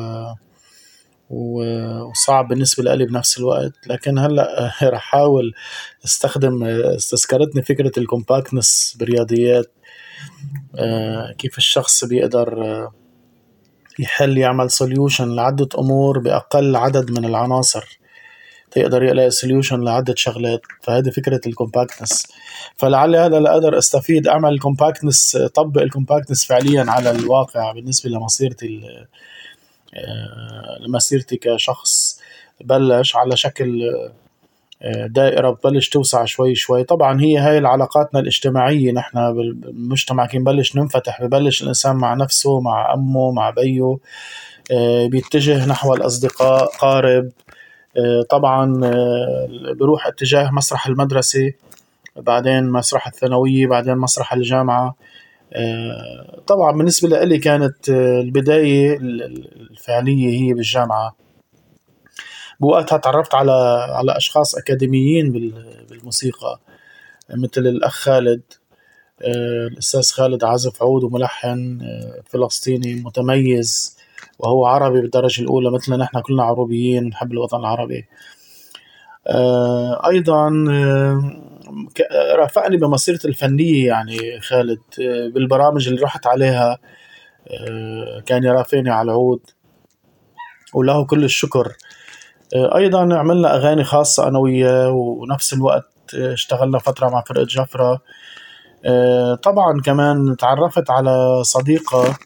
وصعب 1.30 2.48
بالنسبة 2.48 2.94
لي 2.94 3.06
بنفس 3.06 3.38
الوقت. 3.38 3.72
لكن 3.86 4.18
هلأ 4.18 4.46
رح 4.82 4.94
أحاول 4.94 5.52
أستخدم 6.04 6.64
استذكرتني 6.64 7.62
فكرة 7.62 7.92
ال 7.98 8.06
compactness 8.06 8.96
بالرياضيات. 8.98 9.66
آه، 9.66 10.59
كيف 11.38 11.58
الشخص 11.58 12.04
بيقدر 12.04 12.64
آه، 12.64 12.92
يحل 13.98 14.38
يعمل 14.38 14.70
solution 14.70 15.36
لعدة 15.36 15.68
أمور 15.78 16.18
بأقل 16.18 16.76
عدد 16.76 17.10
من 17.10 17.24
العناصر. 17.24 17.98
تقدر 18.70 19.02
يلاقي 19.02 19.30
solution 19.30 19.84
لعدة 19.84 20.14
شغلات. 20.16 20.60
فهذه 20.82 21.10
فكرة 21.10 21.40
ال 21.46 21.53
compactness 21.53 22.26
فلعل 22.76 23.16
هذا 23.16 23.40
لأقدر 23.40 23.78
أستفيد. 23.78 24.28
أعمل 24.28 24.52
ال 24.52 24.59
compactness 24.59 25.36
طبق 25.36 25.82
ال 25.82 25.87
compactness 25.87 26.44
فعليا 26.44 26.84
على 26.88 27.10
الواقع 27.10 27.72
بالنسبة 27.72 28.10
لمسيرتي 28.10 29.06
آه، 29.94 30.78
لمسيرتي 30.80 31.36
كشخص. 31.36 32.20
بلش 32.60 33.16
على 33.16 33.36
شكل 33.36 33.82
دائرة 35.06 35.50
ببلش 35.50 35.88
توسع 35.88 36.24
شوي 36.24 36.54
شوي. 36.54 36.84
طبعا 36.84 37.20
هي 37.20 37.38
هاي 37.38 37.66
علاقاتنا 37.66 38.20
الاجتماعية 38.20 38.92
نحن 38.92 39.34
بالمجتمع 39.34 40.26
كي 40.26 40.38
نبلش 40.38 40.76
ننفتح 40.76 41.22
ببلش 41.22 41.62
الإنسان 41.62 41.96
مع 41.96 42.14
نفسه 42.14 42.60
مع 42.60 42.94
أمه 42.94 43.32
مع 43.32 43.50
بيه 43.50 43.96
آه، 44.72 45.06
بيتجه 45.06 45.66
نحو 45.66 45.94
الأصدقاء 45.94 46.64
قارب 46.66 47.30
آه، 47.96 48.22
طبعا 48.30 48.80
آه، 48.84 49.48
بروح 49.80 50.06
اتجاه 50.06 50.50
مسرح 50.50 50.86
المدرسة 50.86 51.52
بعدين 52.16 52.64
مسرح 52.70 53.06
الثانوية 53.06 53.66
بعدين 53.66 53.96
مسرح 53.96 54.32
الجامعة. 54.32 54.94
طبعا 56.46 56.72
بالنسبة 56.72 57.24
لي 57.24 57.38
كانت 57.38 57.88
البداية 57.88 58.96
الفعلية 58.96 60.42
هي 60.42 60.54
بالجامعة. 60.54 61.16
بوقتها 62.60 62.98
تعرفت 62.98 63.34
على 63.34 63.52
على 63.90 64.16
أشخاص 64.16 64.54
أكاديميين 64.54 65.32
بالموسيقى 65.88 66.60
مثل 67.30 67.60
الأخ 67.66 67.94
خالد 67.94 68.42
آه، 69.22 69.66
الأستاذ 69.66 70.12
خالد 70.12 70.44
عازف 70.44 70.82
عود 70.82 71.04
وملحن 71.04 71.80
آه، 71.82 72.22
فلسطيني 72.26 72.94
متميز 72.94 73.96
وهو 74.38 74.66
عربي 74.66 75.00
بالدرجة 75.00 75.42
الأولى 75.42 75.70
مثلنا 75.70 75.96
نحن 75.96 76.20
كلنا 76.20 76.42
عروبيين 76.42 77.04
نحب 77.04 77.32
الوطن 77.32 77.58
العربي. 77.58 78.06
آه، 79.26 80.08
أيضا 80.08 80.50
رافقني 82.38 82.76
بمسيرتي 82.76 83.28
الفنية 83.28 83.86
يعني 83.86 84.40
خالد 84.40 84.80
بالبرامج 85.34 85.88
اللي 85.88 86.00
رحت 86.00 86.26
عليها 86.26 86.78
كان 88.26 88.44
يرافقني 88.44 88.90
على 88.90 89.12
العود. 89.12 89.40
وله 90.74 91.06
كل 91.06 91.24
الشكر. 91.24 91.76
أيضا 92.54 93.14
عملنا 93.18 93.56
أغاني 93.56 93.84
خاصة 93.84 94.28
أنا 94.28 94.38
وياه 94.38 94.90
ونفس 94.90 95.52
الوقت 95.52 95.86
آه، 96.14 96.32
اشتغلنا 96.32 96.78
فترة 96.78 97.08
مع 97.08 97.22
فرقة 97.22 97.44
جفرة 97.44 98.00
آه، 98.84 99.34
طبعا 99.34 99.80
كمان 99.80 100.36
تعرفت 100.36 100.90
على 100.90 101.44
صديقة 101.44 102.16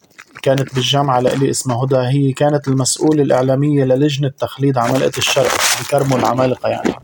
كانت 0.43 0.75
بالجامعة 0.75 1.21
لإلي 1.21 1.51
اسمها 1.51 1.85
هدى 1.85 1.97
هي 1.97 2.33
كانت 2.33 2.69
المسؤولة 2.69 3.23
الإعلامية 3.23 3.85
للجنة 3.85 4.29
تخليد 4.29 4.79
عمالقة 4.79 5.19
الشرق 5.19 5.51
بكرموا 5.83 6.19
العمالقة 6.19 6.69
يعني 6.69 6.95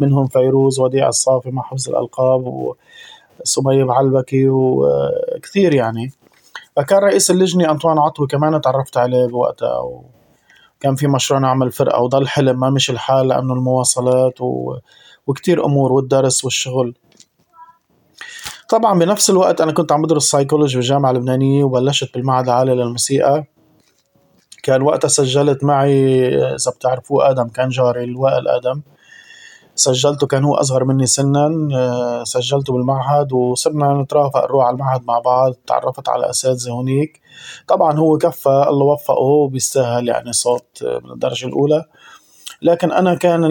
منهم 0.00 0.26
فيروز 0.26 0.80
وديع 0.80 1.08
الصافي 1.08 1.50
مع 1.50 1.62
حفظ 1.62 1.88
الألقاب 1.88 2.74
وسمية 3.40 3.84
بعلبكي 3.84 4.48
وكثير 4.48 5.74
يعني 5.74 6.12
فكان 6.76 6.98
رئيس 6.98 7.30
اللجنة 7.30 7.70
أنطوان 7.70 7.98
عطوي 7.98 8.26
كمان 8.26 8.60
تعرفت 8.60 8.96
عليه 8.96 9.26
بوقتها. 9.26 10.02
كان 10.82 10.94
في 10.94 11.06
مشروع 11.06 11.40
نعمل 11.40 11.72
فرقة 11.72 12.00
وضل 12.00 12.28
حلم 12.28 12.60
ما 12.60 12.70
مشي 12.70 12.92
الحال 12.92 13.28
لأنه 13.28 13.54
المواصلات 13.54 14.40
و... 14.40 14.76
وكتير 15.26 15.64
أمور 15.64 15.92
والدرس 15.92 16.44
والشغل. 16.44 16.94
طبعا 18.68 18.98
بنفس 18.98 19.30
الوقت 19.30 19.60
أنا 19.60 19.72
كنت 19.72 19.92
عم 19.92 20.02
بدرس 20.02 20.30
سايكولوجي 20.30 20.76
بالجامعة 20.76 21.10
اللبنانية 21.10 21.64
وبلشت 21.64 22.14
بالمعهد 22.14 22.44
العالي 22.44 22.74
للموسيقى. 22.74 23.44
كان 24.62 24.82
وقتها 24.82 25.08
سجلت 25.08 25.64
معي 25.64 26.28
إذا 26.28 26.70
بتعرفوه 26.76 27.30
آدم 27.30 27.48
كان 27.48 27.68
جاري 27.68 28.04
الوائل 28.04 28.48
آدم. 28.48 28.82
سجلته 29.74 30.26
كان 30.26 30.44
هو 30.44 30.54
أصغر 30.54 30.84
مني 30.84 31.06
سنا 31.06 31.68
آه، 31.74 32.24
سجلته 32.24 32.72
بالمعهد 32.72 33.32
وصرنا 33.32 34.02
نترافق 34.02 34.44
نروح 34.44 34.66
على 34.66 34.74
المعهد 34.74 35.04
مع 35.04 35.18
بعض 35.18 35.52
تعرفت 35.66 36.08
على 36.08 36.30
أساتذة 36.30 36.70
هونيك. 36.70 37.20
طبعا 37.68 37.98
هو 37.98 38.18
كفى 38.18 38.66
الله 38.68 38.84
وفقه 38.86 39.48
بيستاهل 39.48 40.08
يعني 40.08 40.32
صوت 40.32 40.84
من 41.04 41.10
الدرجة 41.10 41.46
الأولى. 41.46 41.84
لكن 42.62 42.92
أنا 42.92 43.14
كان 43.14 43.42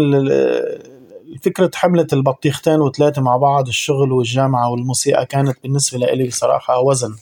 فكرة 1.43 1.71
حملة 1.75 2.07
البطيختين 2.13 2.81
وثلاثة 2.81 3.21
مع 3.21 3.37
بعض 3.37 3.67
الشغل 3.67 4.11
والجامعة 4.11 4.71
والموسيقى 4.71 5.25
كانت 5.25 5.57
بالنسبة 5.63 5.97
لي 5.97 6.27
بصراحة 6.27 6.79
وزن. 6.79 7.15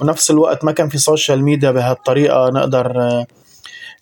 ونفس 0.00 0.30
الوقت 0.30 0.64
ما 0.64 0.72
كان 0.72 0.88
في 0.88 0.98
social 0.98 1.44
media 1.44 1.70
بهالطريقة 1.70 2.50
نقدر 2.50 3.00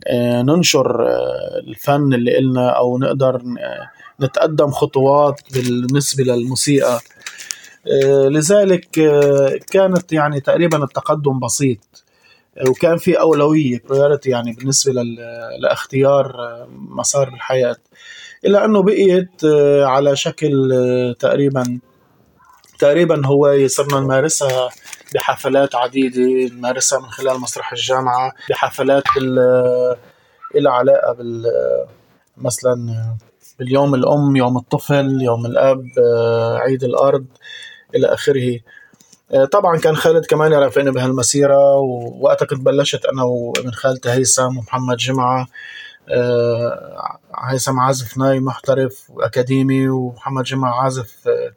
آه، 0.07 0.43
ننشر 0.43 1.07
آه، 1.09 1.59
الفن 1.59 2.15
اللي 2.15 2.39
إلنا 2.39 2.71
أو 2.71 2.99
نقدر 2.99 3.43
نتقدم 4.23 4.71
خطوات 4.71 5.41
بالنسبة 5.55 6.25
للموسيقى. 6.25 7.01
آه، 7.87 8.29
لذلك 8.29 8.99
آه، 8.99 9.59
كانت 9.71 10.13
يعني 10.13 10.41
تقريبا 10.41 10.85
التقدم 10.85 11.41
بسيط 11.41 12.05
آه، 12.59 12.71
وكان 12.71 12.97
في 12.99 13.21
أولوية 13.21 13.83
priority 13.89 14.31
يعني 14.31 14.53
بالنسبة 14.53 14.93
لاختيار 15.61 16.37
مسار 16.71 17.31
بالحياة. 17.31 17.77
إلا 18.45 18.65
أنه 18.65 18.83
بقيت 18.83 19.45
على 19.85 20.17
شكل 20.17 20.51
تقريبا 21.19 21.81
تقريبا 22.79 23.27
هو 23.27 23.67
صرنا 23.67 24.01
نمارسها 24.01 24.71
بحفلات 25.15 25.75
عديدة 25.75 26.55
نمارسها 26.55 26.99
من 26.99 27.11
خلال 27.11 27.41
مسرح 27.41 27.73
الجامعة 27.73 28.33
بحفلات 28.51 29.05
بال 29.17 30.69
علاقة 30.69 31.13
بال 31.13 31.45
مثلا 32.37 33.17
باليوم 33.61 33.95
الأم 33.95 34.37
يوم 34.37 34.57
الطفل 34.57 35.23
يوم 35.23 35.47
الأب 35.47 35.85
عيد 36.63 36.85
الأرض 36.85 37.27
إلى 37.95 38.07
آخره. 38.07 38.61
آه، 39.33 39.45
طبعا 39.45 39.79
كان 39.79 39.97
خالد 39.97 40.27
كمان 40.27 40.53
يرافقني 40.53 40.91
بهالمسيرة 40.91 41.75
ووقتها 41.75 42.47
كنت 42.47 42.61
بلشت 42.61 43.05
أنا 43.05 43.23
وابن 43.23 43.71
خالتي 43.71 44.11
هيثم 44.11 44.59
ومحمد 44.59 44.97
جمعة. 44.97 45.47
آه، 46.09 47.19
هيثم 47.37 47.81
عازف 47.81 48.19
ناي 48.19 48.41
محترف 48.41 49.11
وأكاديمي 49.11 49.89
ومحمد 49.89 50.45
جمعة 50.45 50.83
عازف 50.83 51.29
آه، 51.29 51.53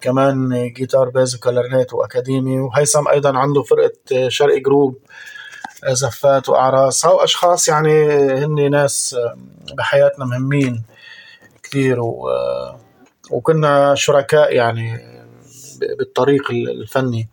كمان 0.00 0.68
جيتار 0.72 1.08
bass 1.08 1.34
وكلارنيت 1.34 1.92
وأكاديمي. 1.92 2.60
وهيثم 2.60 3.08
أيضا 3.08 3.38
عنده 3.38 3.62
فرقة 3.62 4.28
شرقي 4.28 4.60
group 4.60 4.98
زفات 5.88 6.48
وأعراس. 6.48 7.06
هاو 7.06 7.16
أشخاص 7.24 7.68
يعني 7.68 8.10
هن 8.44 8.70
ناس 8.70 9.16
بحياتنا 9.78 10.24
مهمين. 10.24 10.91
كثير 11.72 12.00
و... 12.00 12.28
وكنا 13.30 13.94
شركاء 13.94 14.54
يعني 14.54 14.98
بالطريق 15.98 16.50
الفني. 16.50 17.28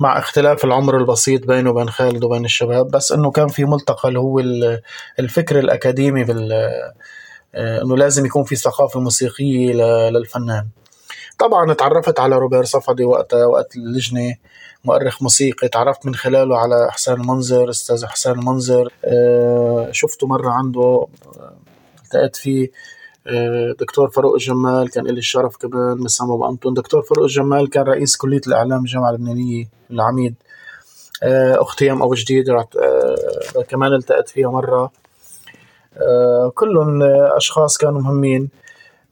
مع 0.00 0.18
اختلاف 0.18 0.64
العمر 0.64 0.96
البسيط 0.96 1.46
بينه 1.46 1.70
وبين 1.70 1.90
خالد 1.90 2.24
وبين 2.24 2.44
الشباب 2.44 2.90
بس 2.90 3.12
إنه 3.12 3.30
كان 3.30 3.48
في 3.48 3.64
ملتقى 3.64 4.08
اللي 4.08 4.18
هو 4.18 4.40
الفكر 5.18 5.58
الأكاديمي 5.58 6.24
بال 6.24 6.52
آه، 7.54 7.82
إنه 7.82 7.96
لازم 7.96 8.26
يكون 8.26 8.44
في 8.44 8.56
ثقافة 8.56 9.00
موسيقية 9.00 9.72
للفنان. 10.10 10.68
طبعا 11.38 11.72
تعرفت 11.74 12.20
على 12.20 12.36
روبير 12.36 12.64
صفدي 12.64 13.04
وقتها 13.04 13.46
وقت 13.46 13.76
اللجنة 13.76 14.34
مؤرخ 14.84 15.22
موسيقي. 15.22 15.68
تعرفت 15.68 16.06
من 16.06 16.14
خلاله 16.14 16.58
على 16.58 16.88
حسين 16.90 17.14
المنذر 17.14 17.70
أستاذ 17.70 18.06
حسين 18.06 18.32
المنذر 18.32 18.92
آه، 19.04 19.88
شفته 19.92 20.26
مرة 20.26 20.50
عنده. 20.50 21.06
التقيت 22.06 22.36
فيه. 22.36 22.70
آه، 23.26 23.74
دكتور 23.80 24.10
فاروق 24.10 24.34
الجمال 24.34 24.90
كان 24.90 25.06
لي 25.06 25.18
الشرف 25.18 25.56
كمان 25.56 25.96
مسام 26.00 26.30
أبو 26.30 26.44
دكتور 26.74 27.02
فاروق 27.02 27.24
الجمال 27.24 27.70
كان 27.70 27.82
رئيس 27.82 28.16
كلية 28.16 28.40
الإعلام 28.46 28.82
بالجامعة 28.82 29.10
اللبنانية 29.10 29.68
العميد. 29.90 30.34
آه، 31.22 31.62
أختي 31.62 31.92
ام 31.92 32.02
أبو 32.02 32.14
جديد 32.14 32.48
آه، 32.76 33.62
كمان 33.68 33.94
التقيت 33.94 34.28
فيها 34.28 34.50
مرة. 34.50 34.92
كلهم 36.54 37.02
أشخاص 37.36 37.78
كانوا 37.78 38.00
مهمين. 38.00 38.50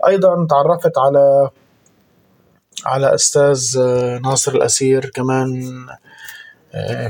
أيضا 0.07 0.47
تعرفت 0.51 0.99
على 0.99 1.51
على 2.87 3.15
أستاذ 3.15 3.79
ناصر 4.23 4.53
الأسير 4.53 5.11
كمان. 5.15 5.71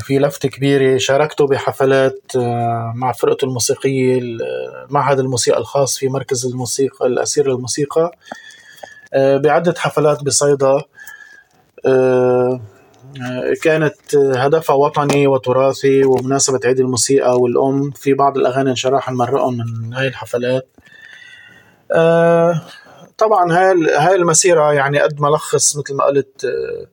في 0.00 0.18
لفتة 0.18 0.48
كبيرة 0.48 0.98
شاركته 0.98 1.46
بحفلات 1.46 2.20
آه، 2.36 2.92
مع 2.96 3.12
فرقته 3.12 3.44
الموسيقية 3.44 4.20
معهد 4.90 5.18
الموسيقى 5.18 5.58
الخاص 5.58 5.98
في 5.98 6.08
مركز 6.08 6.46
الموسيقى 6.46 7.06
الأسير 7.06 7.48
للموسيقى. 7.48 8.12
آه، 9.14 9.36
بعدة 9.36 9.74
حفلات 9.78 10.24
بصيدا. 10.24 10.82
كانت 13.62 14.16
هدفها 14.16 14.76
وطني 14.76 15.26
وتراثي 15.26 16.04
ومناسبة 16.04 16.60
عيد 16.64 16.80
الموسيقى 16.80 17.36
والأم. 17.36 17.90
في 17.90 18.14
بعض 18.14 18.38
الأغاني 18.38 18.70
انشراح 18.70 19.10
نمرقهم 19.10 19.56
من 19.56 19.94
هاي 19.94 20.08
الحفلات. 20.08 20.68
طبعا 23.18 23.52
هاي 23.52 23.96
هاي 23.96 24.14
المسيرة 24.14 24.72
يعني 24.72 24.98
قد 24.98 25.20
ما 25.20 25.28
لخص 25.28 25.76
مثل 25.76 25.94
ما 25.94 26.04
قلت 26.04 26.44
آه، 26.44 26.86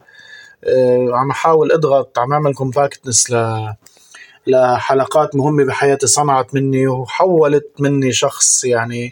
عم 1.14 1.32
احاول 1.32 1.72
اضغط 1.72 2.20
عم 2.20 2.34
اعمل 2.34 2.54
كومباكتنس 2.54 3.32
ل 3.32 3.68
لحلقات 4.48 5.36
مهمة 5.36 5.66
بحياتي 5.66 6.08
صنعت 6.08 6.56
مني 6.56 6.88
وحولت 6.88 7.68
مني 7.80 8.12
شخص 8.12 8.64
يعني 8.66 9.12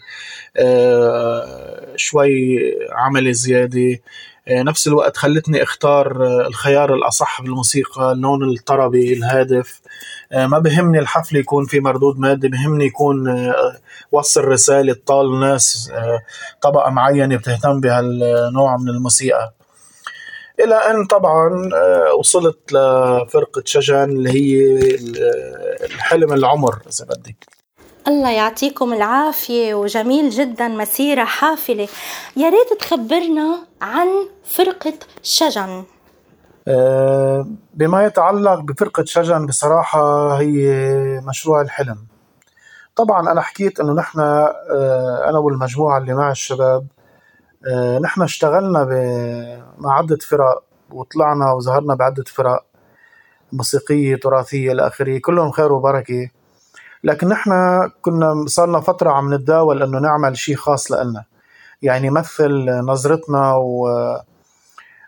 آه، 0.57 1.93
شوي 1.95 2.59
عملي 2.91 3.33
زيادة. 3.33 3.99
نفس 4.49 4.88
الوقت 4.88 5.17
خلتني 5.17 5.63
اختار 5.63 6.25
الخيار 6.47 6.93
الأصح 6.95 7.41
بالموسيقى 7.41 8.12
اللون 8.12 8.43
الطربي 8.49 9.13
الهادف. 9.13 9.81
ما 10.33 10.59
بهمني 10.59 10.99
الحفل 10.99 11.35
يكون 11.35 11.65
في 11.65 11.79
مردود 11.79 12.19
مادي 12.19 12.47
بهمني 12.47 12.85
يكون 12.85 13.27
وصل 14.12 14.45
رسالة 14.45 14.95
طال 15.05 15.39
ناس 15.39 15.91
طبقة 16.62 16.89
معينة 16.89 17.38
بتهتم 17.38 17.79
بهالنوع 17.79 18.77
من 18.77 18.89
الموسيقى. 18.89 19.53
إلى 20.60 20.76
أن 20.76 21.06
طبعا 21.06 21.69
آه، 21.76 22.13
وصلت 22.13 22.74
لفرقة 22.74 23.62
شجن 23.65 24.04
اللي 24.04 24.30
هي 24.30 24.80
الحلم 25.86 26.34
العمر 26.34 26.78
إذا 26.88 27.06
بدك. 27.06 27.45
الله 28.08 28.32
يعطيكم 28.32 28.93
العافية 28.93 29.74
وجميل 29.74 30.30
جدا 30.30 30.67
مسيرة 30.67 31.24
حافلة. 31.24 31.88
يا 32.38 32.50
ريت 32.50 32.80
تخبرنا 32.80 33.60
عن 33.82 34.08
فرقة 34.45 34.93
شجن. 35.24 35.84
آه، 36.67 37.48
بما 37.74 38.06
يتعلق 38.06 38.60
بفرقة 38.60 39.04
شجن 39.06 39.45
بصراحة 39.45 40.34
هي 40.39 40.69
مشروع 41.28 41.62
الحلم. 41.62 41.98
طبعا 42.95 43.32
أنا 43.32 43.41
حكيت 43.41 43.80
أنه 43.80 43.93
نحن 43.93 44.19
آه، 44.19 45.26
أنا 45.30 45.38
والمجموعة 45.38 45.98
اللي 45.98 46.13
مع 46.13 46.32
الشباب 46.32 46.86
نحن 48.04 48.22
اشتغلنا 48.22 48.84
مع 49.78 49.98
عدة 49.98 50.17
فرق 50.17 50.63
وطلعنا 50.91 51.52
وظهرنا 51.52 51.95
بعدة 51.95 52.24
فرق 52.24 52.65
موسيقية 53.54 54.15
تراثية 54.15 54.72
إلى 54.72 54.88
آخره 54.88 55.17
كلهم 55.17 55.52
خير 55.52 55.72
وبركة. 55.72 56.30
لكن 57.04 57.28
نحن 57.28 57.52
كنا 58.02 58.45
صارنا 58.48 58.80
فترة 58.80 59.12
عم 59.12 59.34
نتداول 59.34 59.84
إنه 59.84 60.00
نعمل 60.00 60.38
شيء 60.38 60.56
خاص 60.56 60.91
لنا 60.91 61.24
يعني 61.82 62.08
يمثل 62.08 62.69
نظرتنا 62.69 63.54
و 63.56 63.88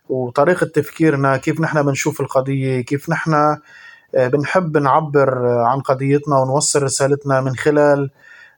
وطريقة 0.10 0.66
تفكيرنا 0.66 1.38
كيف 1.38 1.62
نحن 1.62 1.84
بنشوف 1.84 2.22
القضية 2.22 2.82
كيف 2.82 3.10
نحن 3.10 3.34
آه، 4.16 4.28
بنحب 4.28 4.78
نعبر 4.78 5.48
عن 5.48 5.80
قضيتنا 5.80 6.38
ونوصل 6.38 6.84
رسالتنا 6.84 7.42
من 7.42 7.56
خلال 7.56 8.10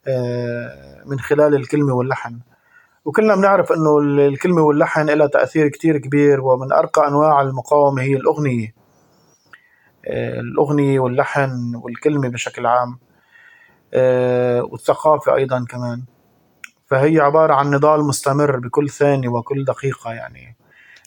آه، 0.08 1.04
من 1.06 1.20
خلال 1.20 1.56
الكلمة 1.56 1.94
واللحن. 1.94 2.40
وكلنا 3.06 3.36
بنعرف 3.36 3.72
إنه 3.72 4.00
الكلمة 4.00 4.62
واللحن 4.62 5.10
لها 5.10 5.28
تأثير 5.28 5.68
كتير 5.68 5.98
كبير 5.98 6.42
ومن 6.42 6.72
أرقى 6.72 7.08
أنواع 7.08 7.42
المقاومة 7.42 8.02
هي 8.02 8.16
الأغنية. 8.16 8.74
آه، 10.06 10.40
الأغنية 10.40 11.00
واللحن 11.00 11.76
والكلمة 11.76 12.30
بشكل 12.30 12.66
عام. 12.66 13.00
آه، 13.94 14.62
والثقافة 14.64 15.36
أيضا 15.36 15.66
كمان. 15.70 16.04
فهي 16.86 17.20
عبارة 17.20 17.54
عن 17.54 17.72
نضال 17.72 18.04
مستمر 18.04 18.60
بكل 18.60 18.90
ثانية 18.90 19.30
وكل 19.30 19.66
دقيقة 19.66 20.14
يعني. 20.14 20.58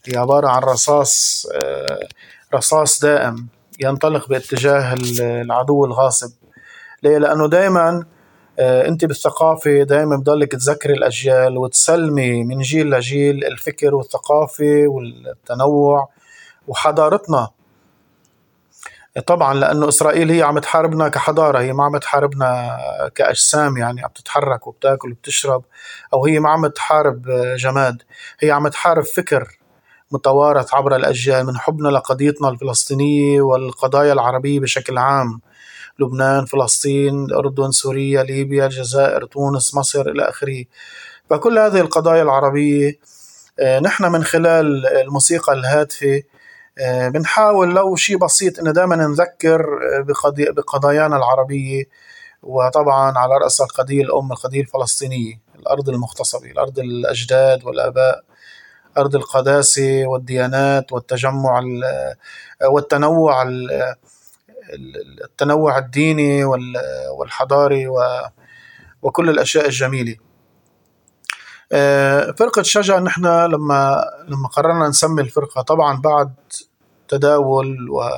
هي 0.07 0.17
عبارة 0.19 0.49
عن 0.49 0.63
رصاص 0.63 1.47
آه، 1.55 2.09
رصاص 2.55 3.01
دائم 3.01 3.49
ينطلق 3.81 4.29
باتجاه 4.29 4.95
العدو 5.21 5.85
الغاصب. 5.85 6.31
ليه؟ 7.03 7.19
لأنه 7.19 7.49
دائما 7.49 8.07
انت 8.59 9.05
بالثقافة 9.05 9.83
دائما 9.83 10.17
بضلك 10.17 10.53
تذكري 10.53 10.93
الأجيال 10.93 11.59
وتسلمي 11.59 12.45
من 12.45 12.59
جيل 12.61 12.91
لجيل 12.91 13.45
الفكر 13.45 13.95
والثقافة 13.95 14.85
والتنوع 14.87 16.09
وحضارتنا. 16.69 17.49
طبعا 19.27 19.55
لأنه 19.55 19.89
إسرائيل 19.89 20.31
هي 20.31 20.43
عم 20.43 20.59
تحاربنا 20.59 21.09
كحضارة 21.09 21.59
هي 21.59 21.73
ما 21.73 21.85
عم 21.85 21.97
تحاربنا 21.97 22.79
كأجسام 23.15 23.77
يعني 23.77 24.03
عم 24.03 24.11
تتحرك 24.15 24.67
وبتاكل 24.67 25.11
وبتشرب 25.11 25.65
أو 26.13 26.27
هي 26.27 26.39
ما 26.39 26.51
عم 26.51 26.67
تحارب 26.67 27.23
جماد 27.57 28.03
هي 28.41 28.51
عم 28.51 28.69
تحارب 28.69 29.05
فكر. 29.05 29.59
متوارث 30.17 30.75
عبر 30.75 30.97
الأجيال 30.97 31.47
من 31.47 31.57
حبنا 31.57 31.89
لقضيتنا 31.89 32.49
الفلسطينيه 32.49 33.41
والقضايا 33.41 34.13
العربية 34.13 34.61
بشكل 34.61 34.99
عام. 34.99 35.41
لبنان 35.99 36.45
فلسطين 36.45 37.25
الأردن 37.25 37.71
سوريا 37.71 38.23
ليبيا 38.23 38.67
الجزائر 38.67 39.25
تونس 39.25 39.75
مصر 39.75 40.01
إلى 40.01 40.29
آخره. 40.29 40.65
فكل 41.31 41.59
هذه 41.59 41.81
القضايا 41.81 42.23
العربية 42.23 42.99
آه، 43.61 43.79
نحن 43.79 44.13
من 44.13 44.25
خلال 44.25 44.87
الموسيقى 44.87 45.53
الهادفة 45.53 46.23
آه، 46.79 47.09
بنحاول 47.09 47.75
لو 47.75 47.97
شيء 47.97 48.19
بسيط 48.19 48.59
إنه 48.59 48.71
دائما 48.71 48.97
نذكر 48.97 49.61
آه، 49.99 50.05
بقضايانا 50.29 51.17
العربية 51.17 51.85
وطبعا 52.43 53.19
على 53.19 53.35
رأس 53.45 53.61
القضية 53.61 54.03
الأم 54.03 54.33
القضية 54.33 54.61
الفلسطينية 54.61 55.41
الأرض 55.59 55.89
المغتصبة 55.89 56.51
الأرض 56.51 56.79
الأجداد 56.79 57.65
والآباء. 57.65 58.25
أرض 58.99 59.15
القداسة 59.17 60.07
والديانات 60.07 60.93
والتجمع 60.93 61.63
والتنوع 62.65 63.45
التنوع 65.25 65.79
الديني 65.79 66.45
والحضاري 67.19 67.87
وكل 69.03 69.31
الأشياء 69.31 69.67
الجميلة. 69.67 70.17
آه، 71.73 72.31
فرقة 72.39 72.63
شجع 72.63 72.99
نحن 72.99 73.27
لما 73.27 74.05
لما 74.29 74.49
قررنا 74.49 74.89
نسمي 74.89 75.23
الفرقة 75.23 75.63
طبعا 75.63 76.01
بعد 76.01 76.35
تداول 77.09 77.91
و 77.91 78.11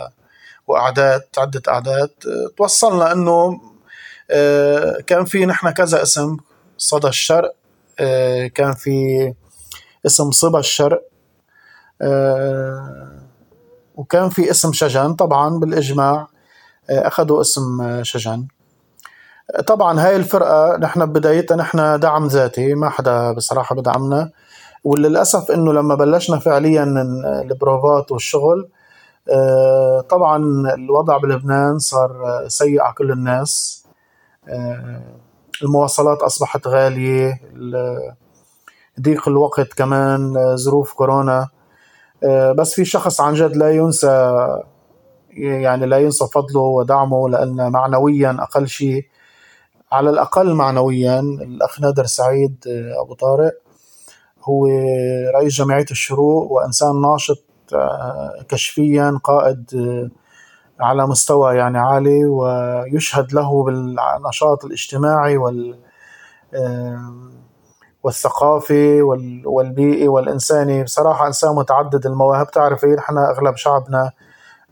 وأعداد 0.66 1.22
عدة 1.38 1.62
أعداد 1.68 2.10
توصلنا 2.56 3.12
إنه 3.12 3.60
آه، 4.30 5.00
كان 5.06 5.24
في 5.24 5.46
نحن 5.46 5.70
كذا 5.70 6.02
اسم 6.02 6.36
صدى 6.78 7.08
الشرق 7.08 7.54
آه، 8.00 8.46
كان 8.46 8.72
في 8.72 9.34
اسم 10.08 10.30
صبا 10.30 10.58
الشرق 10.58 11.02
وكان 13.94 14.28
في 14.28 14.50
اسم 14.50 14.72
شجن 14.72 15.14
طبعا 15.14 15.58
بالإجماع 15.58 16.26
أخذوا 16.90 17.40
اسم 17.40 17.62
شجن. 18.02 18.46
طبعا 19.66 20.00
هاي 20.00 20.16
الفرقة 20.16 20.76
نحن 20.76 21.06
بدايتها 21.06 21.56
نحن 21.56 22.00
دعم 22.00 22.26
ذاتي 22.26 22.74
ما 22.74 22.88
حدا 22.88 23.32
بصراحة 23.32 23.74
بدعمنا. 23.74 24.30
وللأسف 24.84 25.50
إنه 25.50 25.72
لما 25.72 25.94
بلشنا 25.94 26.38
فعليا 26.38 26.84
البروفات 27.42 28.12
والشغل 28.12 28.68
آه، 29.30 30.00
طبعا 30.00 30.36
الوضع 30.74 31.18
بلبنان 31.18 31.78
صار 31.78 32.44
سيء 32.48 32.80
على 32.82 32.94
كل 32.94 33.10
الناس. 33.12 33.84
آه، 34.48 35.02
المواصلات 35.62 36.18
أصبحت 36.18 36.66
غالية 36.66 37.40
ضيق 39.00 39.28
الوقت 39.28 39.72
كمان 39.72 40.34
ظروف 40.56 40.92
كورونا. 40.92 41.48
آه، 42.24 42.52
بس 42.52 42.74
في 42.74 42.84
شخص 42.84 43.20
عن 43.20 43.34
جد 43.34 43.56
لا 43.56 43.70
ينسى 43.70 44.36
يعني 45.30 45.86
لا 45.86 45.98
ينسى 45.98 46.26
فضله 46.34 46.60
ودعمه 46.60 47.28
لأن 47.28 47.72
معنويا 47.72 48.36
أقل 48.40 48.68
شيء 48.68 49.06
على 49.92 50.10
الأقل 50.10 50.54
معنويا 50.54 51.20
الأخ 51.20 51.80
نادر 51.80 52.06
سعيد 52.06 52.64
آه، 52.68 53.02
أبو 53.02 53.14
طارق 53.14 53.52
هو 54.44 54.66
رئيس 55.34 55.54
جمعية 55.54 55.86
الشروق 55.90 56.52
وإنسان 56.52 57.00
ناشط 57.00 57.44
آه، 57.74 58.44
كشفيا 58.48 59.20
قائد 59.24 59.70
آه، 59.74 60.10
على 60.84 61.06
مستوى 61.06 61.56
يعني 61.56 61.78
عالي 61.78 62.24
ويشهد 62.24 63.32
له 63.32 63.64
بالنشاط 63.64 64.64
الاجتماعي 64.64 65.36
وال 65.36 65.78
والثقافي 68.02 69.02
والبيئي 69.44 70.08
والإنساني. 70.08 70.82
بصراحة 70.84 71.26
إنسان 71.26 71.54
متعدد 71.54 72.06
المواهب. 72.06 72.50
تعرفي 72.50 72.86
نحن 72.86 73.18
أغلب 73.18 73.56
شعبنا 73.56 74.10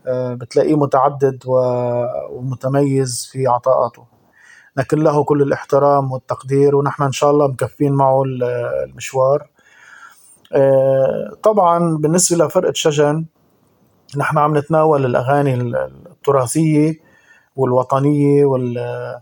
آه، 0.07 0.33
بتلاقيه 0.33 0.75
متعدد 0.75 1.43
ومتميز 1.45 3.29
في 3.31 3.47
عطاءاته. 3.47 4.03
لكن 4.77 4.97
له 4.97 5.23
كل 5.23 5.41
الاحترام 5.41 6.11
والتقدير 6.11 6.75
ونحن 6.75 7.03
إن 7.03 7.11
شاء 7.11 7.31
الله 7.31 7.47
مكفين 7.47 7.93
معه 7.93 8.23
المشوار. 8.23 9.49
آه، 10.53 11.31
طبعا 11.43 11.97
بالنسبة 11.97 12.45
لفرقة 12.45 12.73
شجن 12.73 13.25
نحن 14.17 14.37
عم 14.37 14.57
نتناول 14.57 15.05
الأغاني 15.05 15.53
التراثية 15.53 16.99
والوطنية 17.55 18.45
والاغاني 18.45 19.13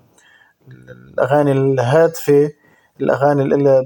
الهادفة. 1.52 2.52
الأغاني 3.02 3.42
اللي 3.42 3.86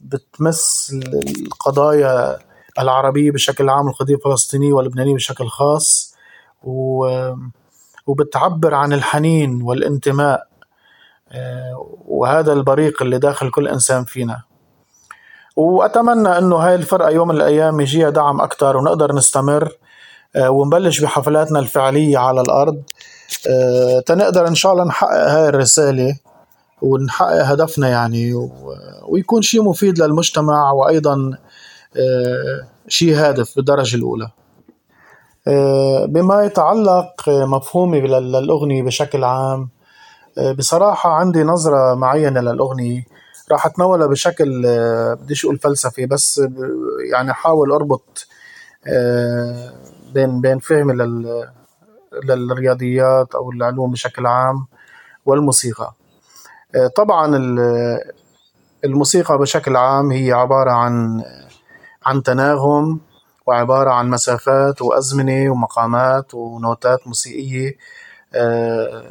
بتمس 0.00 0.90
القضايا 1.46 2.38
العربية 2.78 3.30
بشكل 3.30 3.68
عام 3.68 3.88
القضية 3.88 4.14
الفلسطينية 4.14 4.72
واللبنانية 4.72 5.14
بشكل 5.14 5.48
خاص 5.48 6.14
و 6.62 7.06
وبتعبر 8.06 8.74
عن 8.74 8.92
الحنين 8.92 9.62
والانتماء 9.62 10.46
آه، 11.32 11.88
وهذا 12.06 12.52
البريق 12.52 13.02
اللي 13.02 13.18
داخل 13.18 13.50
كل 13.50 13.68
إنسان 13.68 14.04
فينا. 14.04 14.42
وأتمنى 15.56 16.38
أنه 16.38 16.56
هاي 16.56 16.74
الفرقة 16.74 17.10
يوم 17.10 17.28
من 17.28 17.34
الأيام 17.34 17.80
يجيها 17.80 18.10
دعم 18.10 18.40
أكتر 18.40 18.76
ونقدر 18.76 19.12
نستمر 19.14 19.72
آه، 20.36 20.50
ونبلش 20.50 21.00
بحفلاتنا 21.00 21.58
الفعلية 21.58 22.18
على 22.18 22.40
الأرض. 22.40 22.82
آه، 23.50 24.00
تنقدر 24.00 24.48
إن 24.48 24.54
شاء 24.54 24.72
الله 24.72 24.84
نحقق 24.84 25.28
هاي 25.30 25.48
الرسالة. 25.48 26.16
ونحقق 26.84 27.44
هدفنا 27.44 27.88
يعني 27.88 28.32
ويكون 29.08 29.42
شيء 29.42 29.62
مفيد 29.62 29.98
للمجتمع 29.98 30.72
وأيضا 30.72 31.38
شيء 32.88 33.14
هادف 33.14 33.56
بالدرجة 33.56 33.96
الأولى. 33.96 34.30
آه، 35.48 36.04
بما 36.06 36.44
يتعلق 36.44 37.28
مفهومي 37.28 38.00
للأغنية 38.00 38.82
بشكل 38.82 39.24
عام 39.24 39.68
آه، 40.38 40.52
بصراحة 40.52 41.10
عندي 41.10 41.42
نظرة 41.42 41.94
معينة 41.94 42.40
للأغنية. 42.40 43.04
راح 43.52 43.66
أتناولها 43.66 44.06
بشكل 44.06 44.62
بديش 45.20 45.44
أقول 45.44 45.58
فلسفي 45.58 46.06
بس 46.06 46.42
يعني 47.12 47.30
أحاول 47.30 47.72
أربط 47.72 48.26
بين 50.14 50.40
بين 50.40 50.58
فهمي 50.58 50.92
لل 50.92 51.48
للرياضيات 52.24 53.34
أو 53.34 53.50
العلوم 53.52 53.90
بشكل 53.90 54.26
عام 54.26 54.66
والموسيقى. 55.26 55.94
طبعا 56.96 57.36
الموسيقى 58.84 59.38
بشكل 59.38 59.76
عام 59.76 60.12
هي 60.12 60.32
عبارة 60.32 60.70
عن 60.70 61.22
عن 62.06 62.22
تناغم 62.22 63.00
وعبارة 63.46 63.90
عن 63.90 64.10
مسافات 64.10 64.82
وأزمنة 64.82 65.50
ومقامات 65.50 66.34
ونوتات 66.34 67.06
موسيقية 67.06 67.76
آه، 68.34 69.04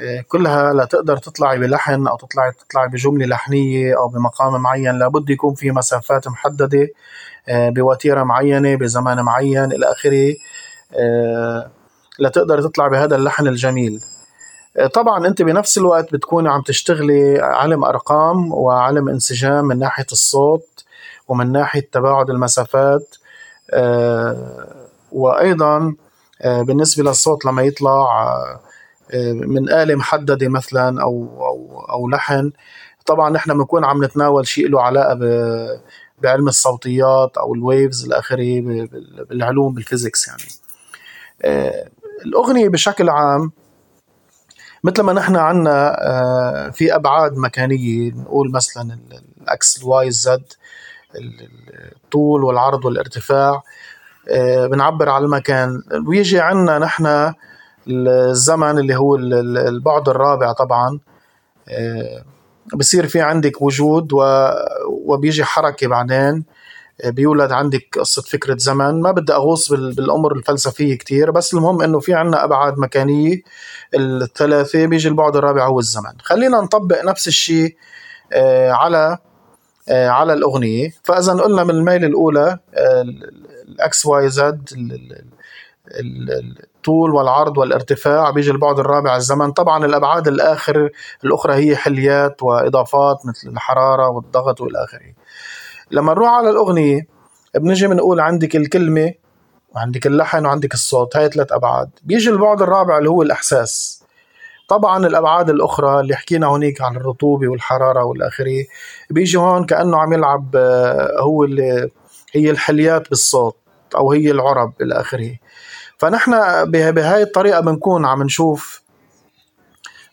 آه، 0.00 0.20
كلها 0.28 0.72
لتقدر 0.72 1.16
تطلعي 1.16 1.58
بلحن 1.58 2.06
أو 2.06 2.16
تطلعي 2.16 2.52
تطلعي 2.52 2.88
بجملة 2.88 3.26
لحنية 3.26 3.96
أو 3.98 4.08
بمقام 4.08 4.62
معين. 4.62 4.98
لابد 4.98 5.30
يكون 5.30 5.54
في 5.54 5.70
مسافات 5.70 6.28
محددة 6.28 6.88
آه، 7.48 7.70
بوتيرة 7.70 8.22
معينة 8.24 8.74
بزمان 8.76 9.20
معين 9.22 9.72
إلى 9.72 9.86
آخره 9.92 10.34
لتقدر 12.18 12.62
تطلع 12.62 12.88
بهذا 12.88 13.16
اللحن 13.16 13.46
الجميل. 13.46 14.00
طبعا 14.94 15.26
أنت 15.26 15.42
بنفس 15.42 15.78
الوقت 15.78 16.12
بتكوني 16.12 16.48
عم 16.48 16.62
تشتغلي 16.62 17.38
علم 17.38 17.84
أرقام 17.84 18.52
وعلم 18.52 19.08
انسجام 19.08 19.64
من 19.64 19.78
ناحية 19.78 20.06
الصوت 20.12 20.84
ومن 21.28 21.52
ناحية 21.52 21.88
تباعد 21.92 22.30
المسافات 22.30 23.16
آه، 23.70 24.86
وأيضا 25.12 25.94
آه، 26.42 26.62
بالنسبة 26.62 27.02
للصوت 27.04 27.44
لما 27.44 27.62
يطلع 27.62 28.06
آه، 29.14 29.32
من 29.32 29.72
آلة 29.72 29.94
محددة 29.94 30.48
مثلا 30.48 31.02
أو 31.02 31.28
أو 31.46 31.86
أو 31.90 32.08
لحن. 32.08 32.52
طبعا 33.06 33.30
نحن 33.30 33.58
بنكون 33.58 33.84
عم 33.84 34.04
نتناول 34.04 34.46
شيء 34.46 34.68
له 34.68 34.82
علاقة 34.82 35.18
بعلم 36.22 36.48
الصوتيات 36.48 37.36
أو 37.38 37.54
ال 37.54 37.62
waves 37.62 38.04
الآخري 38.04 38.60
بالعلوم 39.30 39.74
بال 39.74 39.86
physics 39.86 40.28
يعني. 40.28 40.42
الأغنية 42.24 42.68
بشكل 42.68 43.08
عام 43.08 43.52
مثل 44.84 45.02
ما 45.02 45.12
نحن 45.12 45.36
عنا 45.36 45.96
في 46.72 46.94
أبعاد 46.94 47.36
مكانية 47.36 48.12
نقول 48.12 48.52
مثلا 48.52 48.98
الأكس 49.42 49.82
الواي 49.82 50.08
الزد 50.08 50.52
الطول 51.16 52.44
والعرض 52.44 52.84
والارتفاع 52.84 53.62
آه، 54.28 54.66
بنعبر 54.66 55.08
على 55.08 55.24
المكان. 55.24 55.82
ويجي 56.06 56.40
عنا 56.40 56.78
نحن 56.78 57.32
الزمن 57.88 58.78
اللي 58.78 58.96
هو 58.96 59.16
البعد 59.16 60.08
الرابع 60.08 60.52
طبعا 60.52 60.98
آه، 61.68 62.24
بصير 62.74 63.06
في 63.06 63.20
عندك 63.20 63.62
وجود 63.62 64.12
وبيجي 64.88 65.44
حركة 65.44 65.86
بعدين. 65.86 66.16
آه، 66.18 66.44
بيولد 67.04 67.52
عندك 67.52 67.98
قصة 67.98 68.22
فكرة 68.22 68.56
زمن. 68.56 69.00
ما 69.00 69.10
بدي 69.10 69.32
أغوص 69.32 69.72
بالأمور 69.72 70.32
الفلسفية 70.36 70.98
كتير 70.98 71.30
بس 71.30 71.54
المهم 71.54 71.82
إنه 71.82 72.00
في 72.00 72.14
عنا 72.14 72.44
أبعاد 72.44 72.78
مكانية. 72.78 73.42
الثلاثة 73.94 74.86
بيجي 74.86 75.08
البعد 75.08 75.36
الرابع 75.36 75.66
هو 75.66 75.78
الزمن. 75.78 76.12
خلينا 76.22 76.60
نطبق 76.60 77.04
نفس 77.04 77.28
الشيء 77.28 77.76
على 78.70 79.18
آه، 79.88 80.08
على 80.08 80.32
الأغنية. 80.32 80.90
فإذا 81.04 81.32
قلنا 81.32 81.64
من 81.64 81.70
الميلة 81.70 82.04
الأولى 82.04 82.58
ال 83.68 83.87
X 83.87 84.06
Y 84.06 84.28
Z 84.28 84.68
الطول 86.74 87.10
والعرض 87.14 87.58
والارتفاع 87.58 88.30
بيجي 88.30 88.50
البعد 88.50 88.78
الرابع 88.78 89.16
الزمن. 89.16 89.52
طبعا 89.52 89.84
الأبعاد 89.84 90.28
الآخر 90.28 90.90
الأخرى 91.24 91.54
هي 91.54 91.76
حليات 91.76 92.42
وإضافات 92.42 93.26
مثل 93.26 93.48
الحرارة 93.48 94.08
والضغط 94.08 94.60
والى 94.60 94.84
اخره 94.84 95.19
لما 95.90 96.12
نروح 96.12 96.30
على 96.30 96.50
الأغنية 96.50 97.06
بنجي 97.54 97.86
بنقول 97.86 98.20
عندك 98.20 98.56
الكلمة 98.56 99.12
وعندك 99.74 100.06
اللحن 100.06 100.46
وعندك 100.46 100.74
الصوت 100.74 101.16
هاي 101.16 101.28
ثلاث 101.28 101.52
أبعاد. 101.52 101.90
بيجي 102.02 102.30
البعد 102.30 102.62
الرابع 102.62 102.98
اللي 102.98 103.10
هو 103.10 103.22
الإحساس. 103.22 104.02
طبعا 104.68 105.06
الأبعاد 105.06 105.50
الأخرى 105.50 106.00
اللي 106.00 106.16
حكينا 106.16 106.46
هونيك 106.46 106.82
عن 106.82 106.96
الرطوبة 106.96 107.48
والحرارة 107.48 108.04
والاخره 108.04 108.64
بيجي 109.10 109.38
هون 109.38 109.64
كأنه 109.64 109.96
عم 110.00 110.12
يلعب 110.12 110.56
آه، 110.56 111.20
هو 111.20 111.44
اللي 111.44 111.90
هي 112.32 112.50
الحليات 112.50 113.10
بالصوت 113.10 113.56
أو 113.96 114.12
هي 114.12 114.30
العرب 114.30 114.72
إلى 114.80 115.00
اخره 115.00 115.36
فنحن 115.98 116.30
بهاي 116.70 117.22
الطريقة 117.22 117.60
بنكون 117.60 118.04
عم 118.06 118.22
نشوف 118.22 118.82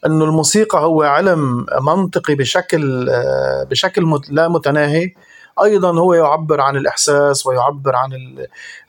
إنه 0.06 0.26
الموسيقى 0.26 0.80
هو 0.80 1.04
علم 1.04 1.66
منطقي 1.82 2.36
بشكل 2.36 3.10
آه، 3.10 3.64
بشكل 3.64 4.20
لا 4.30 4.48
متناهي. 4.48 5.14
أيضا 5.64 6.00
هو 6.00 6.14
يعبر 6.14 6.62
عن 6.62 6.78
الإحساس 6.78 7.46
ويعبر 7.46 7.96
عن 7.96 8.10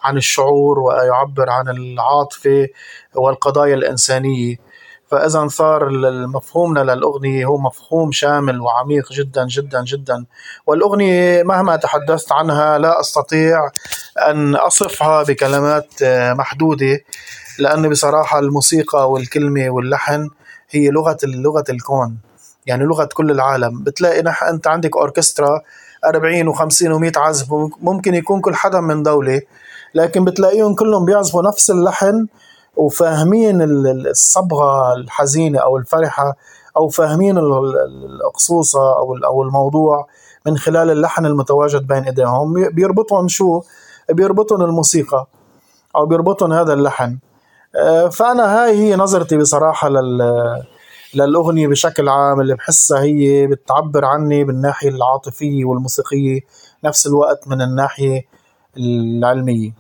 عن 0.03 0.17
الشعور 0.17 0.79
ويعبر 0.79 1.51
عن 1.51 1.69
العاطفة 1.69 2.69
والقضايا 3.15 3.75
الإنسانية. 3.75 4.57
فاذا 5.11 5.49
صار 5.49 5.89
مفهومنا 6.27 6.81
للأغنية 6.81 7.45
هو 7.47 7.59
مفهوم 7.59 8.13
شامل 8.13 8.61
وعميق 8.61 9.13
جدا 9.13 9.47
جدا 9.47 9.85
جدا. 9.85 10.25
والأغنية 10.67 11.43
مهما 11.43 11.77
تحدثت 11.77 12.33
عنها 12.33 12.79
لا 12.79 13.01
أستطيع 13.01 13.71
أن 14.31 14.55
أصفها 14.55 15.23
بكلمات 15.23 15.87
محدودة 16.33 17.01
لأنه 17.59 17.89
بصراحة 17.89 18.39
الموسيقى 18.39 19.11
والكلمة 19.11 19.71
واللحن 19.71 20.31
هي 20.71 20.91
لغة 20.91 21.19
لغة 21.25 21.65
الكون. 21.71 22.19
يعني 22.67 22.85
لغة 22.85 23.09
كل 23.15 23.31
العالم. 23.31 23.83
بتلاقي 23.85 24.23
نح 24.23 24.43
أنت 24.43 24.67
عندك 24.67 24.97
أوركسترا 24.97 25.61
40 26.09 26.53
و50 26.53 27.13
و100 27.13 27.17
عازف 27.19 27.47
ممكن 27.81 28.15
يكون 28.15 28.41
كل 28.41 28.55
حدا 28.55 28.81
من 28.81 29.03
دولة 29.03 29.41
لكن 29.95 30.25
بتلاقيهم 30.25 30.75
كلهم 30.75 31.05
بيعزفوا 31.05 31.43
نفس 31.43 31.71
اللحن 31.71 32.27
وفاهمين 32.77 33.63
الصبغة 33.63 34.95
الحزينة 34.95 35.59
أو 35.59 35.77
الفرحة 35.77 36.37
أو 36.77 36.89
فاهمين 36.89 37.39
القصوصة 37.39 38.97
أو 38.99 39.17
أو 39.17 39.43
الموضوع 39.43 40.07
من 40.47 40.59
خلال 40.59 40.91
اللحن 40.91 41.27
المتواجد 41.27 41.87
بين 41.87 42.05
إيديهم. 42.05 42.71
بيربطهم 42.73 43.29
شو؟ 43.29 43.63
بيربطهم 44.11 44.63
الموسيقى 44.63 45.27
أو 45.97 46.07
بيربطهم 46.07 46.53
هذا 46.53 46.73
اللحن. 46.73 47.19
آه، 47.77 48.09
فأنا 48.09 48.65
هاي 48.65 48.79
هي 48.79 48.97
نظرتي 48.97 49.37
بصراحة 49.37 49.89
لل 49.89 50.23
للأغنية 51.15 51.69
بشكل 51.69 52.09
عام 52.09 52.41
اللي 52.41 52.55
بحسها 52.55 53.03
هي 53.03 53.47
بتعبر 53.47 54.05
عني 54.05 54.45
بالناحيه 54.45 54.89
العاطفية 54.89 55.65
والموسيقية 55.65 56.41
نفس 56.85 57.07
الوقت 57.07 57.49
من 57.49 57.63
الناحية 57.63 58.25
العلمية. 58.77 59.71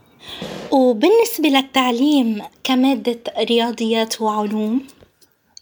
وبالنسبة 0.73 1.49
للتعليم 1.49 2.43
كمادة 2.65 3.19
رياضيات 3.39 4.21
وعلوم؟ 4.21 4.83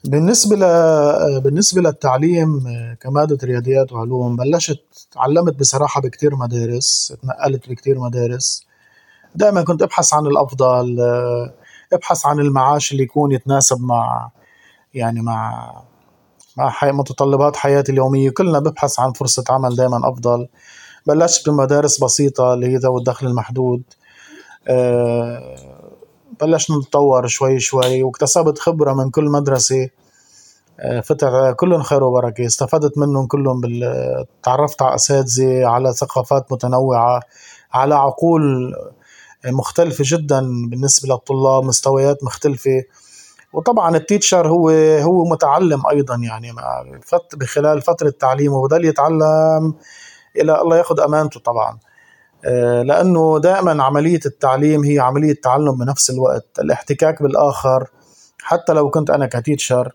بالنسبة 0.05 0.57
ل... 0.57 0.61
بالنسبة 1.40 1.83
للتعليم 1.83 2.64
كمادة 3.00 3.38
رياضيات 3.44 3.92
وعلوم 3.92 4.37
بلشت 4.37 5.09
تعلمت 5.12 5.55
بصراحة 5.59 6.00
بكتير 6.00 6.37
مدارس 6.37 7.14
تنقلت 7.22 7.68
بكتير 7.68 7.98
مدارس. 7.98 8.66
دائما 9.35 9.62
كنت 9.62 9.83
أبحث 9.83 10.14
عن 10.14 10.26
الأفضل 10.26 10.96
أبحث 11.92 12.26
عن 12.26 12.38
المعاش 12.38 12.92
اللي 12.92 13.02
يكون 13.02 13.33
يتناسب 13.33 13.81
مع 13.81 14.31
يعني 14.97 15.21
مع 15.21 15.73
مع 16.57 16.71
حي... 16.71 16.93
متطلبات 16.93 17.57
حياتي 17.57 17.93
اليومية. 17.93 18.31
كلنا 18.31 18.59
ببحث 18.59 19.01
عن 19.01 19.13
فرصة 19.13 19.45
عمل 19.51 19.77
دائما 19.77 20.09
أفضل 20.09 20.49
بلشت 21.07 21.49
بمدارس 21.49 22.05
بسيطة 22.05 22.55
اللي 22.55 22.67
هي 22.67 22.77
ذوي 22.77 22.99
الدخل 22.99 23.27
المحدود. 23.27 23.83
آه، 24.69 25.57
بلشنا 26.41 26.77
نتطور 26.79 27.27
شوي 27.27 27.61
شوي 27.61 28.03
واكتسبت 28.03 28.59
خبرة 28.59 28.93
من 28.93 29.11
كل 29.11 29.25
مدرسة. 29.25 29.89
آه، 30.81 31.01
فتح 31.01 31.29
كلهم 31.57 31.83
خير 31.83 32.05
وبركة. 32.05 32.47
استفدت 32.47 32.99
منهم 32.99 33.27
كلهم 33.27 33.61
بال... 33.61 33.81
تعرفت 34.43 34.83
على 34.83 34.95
أساتذة 34.95 35.67
على 35.67 35.93
ثقافات 35.93 36.53
متنوعة 36.53 37.21
على 37.73 37.95
عقول 37.95 38.75
مختلفة 39.47 40.05
جدا 40.07 40.41
بالنسبة 40.71 41.09
للطلاب 41.15 41.65
مستويات 41.65 42.25
مختلفة. 42.25 42.83
وطبعا 43.57 43.97
التيتشر 43.97 44.49
هو 44.49 44.71
هو 45.01 45.25
متعلم 45.25 45.83
أيضا 45.90 46.14
يعني 46.16 46.53
بخلال 47.35 47.83
فترة 47.83 48.11
تعليمه 48.11 48.62
بضل 48.62 48.85
يتعلم 48.85 49.75
إلى 50.37 50.61
الله 50.61 50.77
ياخذ 50.77 51.01
أمانته 51.01 51.40
طبعا. 51.40 51.79
آه، 52.45 52.83
لأنه 52.83 53.38
دائما 53.38 53.85
عملية 53.85 54.21
التعليم 54.27 54.85
هي 54.85 54.99
عملية 54.99 55.35
تعلم 55.42 55.79
بنفس 55.79 56.11
الوقت. 56.11 56.47
الاحتكاك 56.59 57.23
بالآخر 57.23 57.90
حتى 58.42 58.73
لو 58.73 58.90
كنت 58.90 59.11
أنا 59.11 59.27
ك 59.27 59.35
teacher 59.35 59.92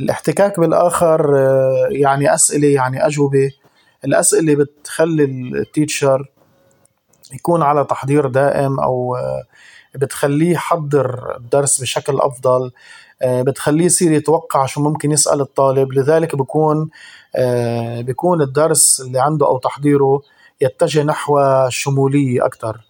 الاحتكاك 0.00 0.60
بالآخر 0.60 1.38
آه، 1.38 1.88
يعني 1.90 2.34
أسئلة 2.34 2.68
يعني 2.68 3.06
أجوبة. 3.06 3.50
الأسئلة 4.04 4.54
بتخلي 4.54 5.24
ال 5.24 5.37
teacher 5.37 6.30
يكون 7.32 7.62
على 7.62 7.84
تحضير 7.84 8.26
دائم 8.26 8.80
أو 8.80 9.16
بتخليه 9.94 10.52
يحضر 10.52 11.36
الدرس 11.36 11.80
بشكل 11.80 12.20
أفضل 12.20 12.70
بتخليه 13.24 13.84
يصير 13.84 14.12
يتوقع 14.12 14.66
شو 14.66 14.80
ممكن 14.80 15.12
يسأل 15.12 15.40
الطالب. 15.40 15.92
لذلك 15.92 16.36
بكون 16.36 16.90
بيكون 17.98 18.42
الدرس 18.42 19.00
اللي 19.00 19.20
عنده 19.20 19.46
أو 19.46 19.58
تحضيره 19.58 20.22
يتجه 20.60 21.02
نحو 21.02 21.40
الشموليه 21.40 22.46
أكثر 22.46 22.80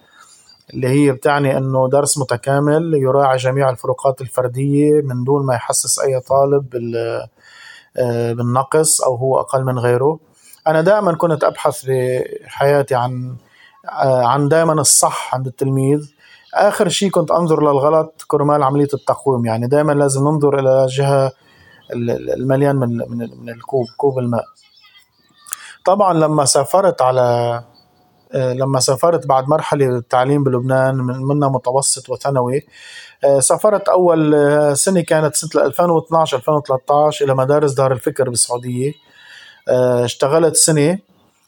اللي 0.75 0.89
هي 0.89 1.13
بتعني 1.13 1.59
إنه 1.59 1.89
درس 1.89 2.19
متكامل 2.19 2.95
يراعي 2.95 3.37
جميع 3.37 3.71
الفروقات 3.71 4.21
الفردية 4.21 5.01
من 5.05 5.25
دون 5.25 5.47
ما 5.47 5.55
يحسس 5.55 5.99
أي 5.99 6.21
طالب 6.21 6.75
آه، 7.97 8.33
بالنقص 8.33 9.01
أو 9.01 9.15
هو 9.17 9.41
أقل 9.41 9.65
من 9.65 9.79
غيره. 9.79 10.19
أنا 10.67 10.81
دائما 10.81 11.15
كنت 11.15 11.45
أبحث 11.45 11.85
بحياتي 11.89 12.95
عن 12.95 13.37
آه، 13.89 14.25
عن 14.27 14.49
دائما 14.49 14.73
الصح 14.73 15.35
عند 15.35 15.47
التلميذ. 15.47 16.13
آخر 16.55 16.89
شيء 16.89 17.11
كنت 17.11 17.31
أنظر 17.31 17.63
للغلط 17.63 18.25
كرمال 18.27 18.63
عملية 18.63 18.89
التقويم. 18.95 19.47
يعني 19.47 19.67
دائما 19.67 19.93
لازم 19.93 20.29
ننظر 20.29 20.59
إلى 20.59 20.85
الجهه 20.85 21.33
المليان 21.93 22.77
من 22.77 22.89
من 23.43 23.49
الكوب 23.49 23.87
كوب 23.97 24.19
الماء. 24.19 24.45
طبعا 25.85 26.15
لما 26.15 26.45
سافرت 26.45 27.03
على 27.03 27.63
آه، 28.33 28.53
لما 28.53 28.81
سافرت 28.81 29.27
بعد 29.27 29.49
مرحلة 29.49 29.87
التعليم 29.87 30.45
بلبنان 30.45 30.95
منها 30.97 31.49
متوسط 31.49 32.11
وثانوي 32.11 32.67
آه، 33.25 33.41
سافرت 33.41 33.89
أول 33.89 34.35
آه، 34.35 34.75
سنة 34.75 35.01
كانت 35.01 35.37
سنة 35.37 35.65
2012 35.65 36.37
2013 36.37 37.25
إلى 37.25 37.35
مدارس 37.35 37.73
دار 37.73 37.93
الفكر 37.93 38.31
بالسعودية. 38.31 38.93
اشتغلت 40.05 40.57
سنة. 40.57 40.99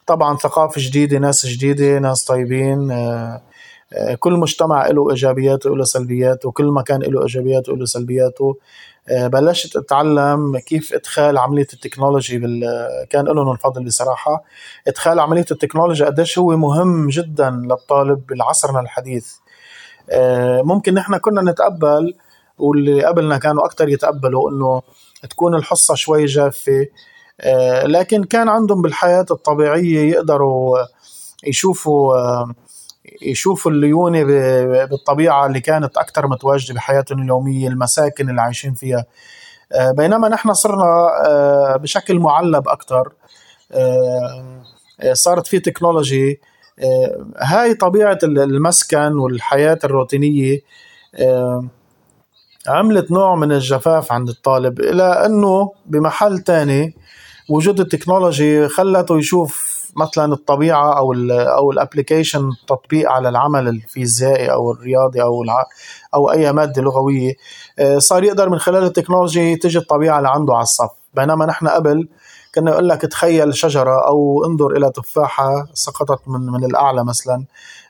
طبعا 0.07 0.37
ثقافة 0.37 0.81
جديدة 0.81 1.19
ناس 1.19 1.47
جديدة 1.47 1.99
ناس 1.99 2.25
طيبين 2.25 2.91
كل 4.19 4.33
مجتمع 4.33 4.87
له 4.89 5.11
إيجابياته 5.11 5.71
وله 5.71 5.85
سلبياته 5.85 6.49
وكل 6.49 6.67
مكان 6.67 7.03
له 7.03 7.23
إيجابياته 7.23 7.73
وله 7.73 7.85
سلبياته. 7.85 8.57
آه، 9.09 9.27
بلشت 9.27 9.77
أتعلم 9.77 10.59
كيف 10.59 10.95
إدخال 10.95 11.39
عملية 11.39 11.67
التكنولوجي 11.73 12.39
بال 12.39 12.63
كان 13.11 13.25
لهم 13.25 13.53
الفضل 13.53 13.85
بصراحة. 13.85 14.45
إدخال 14.89 15.21
عملية 15.21 15.47
التكنولوجي 15.51 16.05
قديش 16.05 16.39
هو 16.39 16.57
مهم 16.57 17.09
جدا 17.09 17.51
للطالب 17.51 18.23
بعصرنا 18.27 18.81
الحديث. 18.81 19.35
آه، 20.11 20.63
ممكن 20.63 20.95
نحن 20.95 21.17
كنا 21.17 21.51
نتقبل 21.53 22.15
واللي 22.59 23.05
قبلنا 23.05 23.39
كانوا 23.39 23.65
أكثر 23.65 23.89
يتقبلوا 23.89 24.51
إنه 24.51 24.83
تكون 25.31 25.55
الحصة 25.55 25.95
شوي 25.95 26.25
جافة. 26.25 26.87
آه، 27.41 27.87
لكن 27.87 28.25
كان 28.25 28.49
عندهم 28.49 28.83
بالحياة 28.83 29.27
الطبيعية 29.31 30.11
يقدروا 30.11 30.79
يشوفوا 31.47 32.45
يشوفوا 33.23 33.73
الليونة 33.73 34.25
بالطبيعة 34.85 35.47
اللي 35.47 35.61
كانت 35.61 35.99
أكثر 35.99 36.27
متواجدة 36.27 36.75
بحياتهم 36.75 37.23
اليومية 37.23 37.69
المساكن 37.69 38.31
اللي 38.31 38.41
عايشين 38.41 38.75
فيها. 38.75 39.05
آه، 39.73 39.91
بينما 39.91 40.29
نحن 40.29 40.53
صرنا 40.53 41.09
آه، 41.27 41.77
بشكل 41.77 42.19
معلب 42.19 42.69
أكثر 42.69 43.13
آه، 43.73 44.55
صارت 45.13 45.47
في 45.47 45.59
تكنولوجي. 45.59 46.41
هاي 47.39 47.75
طبيعة 47.75 48.19
المسكن 48.23 49.13
والحياة 49.13 49.79
الروتينية 49.85 50.61
عملت 52.69 53.11
نوع 53.11 53.35
من 53.35 53.53
الجفاف 53.53 54.13
عند 54.13 54.29
الطالب 54.29 54.81
إلى 54.81 55.27
أنه 55.27 55.73
بمحل 55.87 56.39
تاني 56.39 56.95
وجود 57.51 57.81
التكنولوجي 57.81 58.69
خلته 58.69 59.19
يشوف 59.19 59.70
مثلا 59.97 60.33
الطبيعة 60.33 60.99
أو 60.99 61.13
ال 61.13 61.33
أو 61.33 61.73
ال 61.73 61.79
application 61.79 62.51
تطبيق 62.69 63.11
على 63.11 63.29
العمل 63.29 63.69
الفيزيائي 63.69 64.53
أو 64.53 64.73
الرياضي 64.73 65.23
أو 65.23 65.45
أو 66.15 66.31
أي 66.31 66.53
مادة 66.53 66.83
لغوية 66.83 67.35
آه، 67.79 67.99
صار 67.99 68.25
يقدر 68.25 68.49
من 68.49 68.59
خلال 68.59 68.85
التكنولوجي 68.85 69.57
تجي 69.57 69.79
الطبيعة 69.79 70.21
لعنده 70.21 70.55
على 70.55 70.63
الصف. 70.63 70.91
بينما 71.15 71.47
نحن 71.47 71.69
قبل 71.69 72.09
كنا 72.55 72.71
يقول 72.71 72.89
لك 72.89 73.01
تخيل 73.03 73.55
شجرة 73.55 74.07
أو 74.07 74.45
انظر 74.47 74.77
إلى 74.77 74.91
تفاحة 74.91 75.67
سقطت 75.75 76.29
من 76.29 76.41
من 76.41 76.65
الأعلى 76.65 77.05
مثلا. 77.05 77.45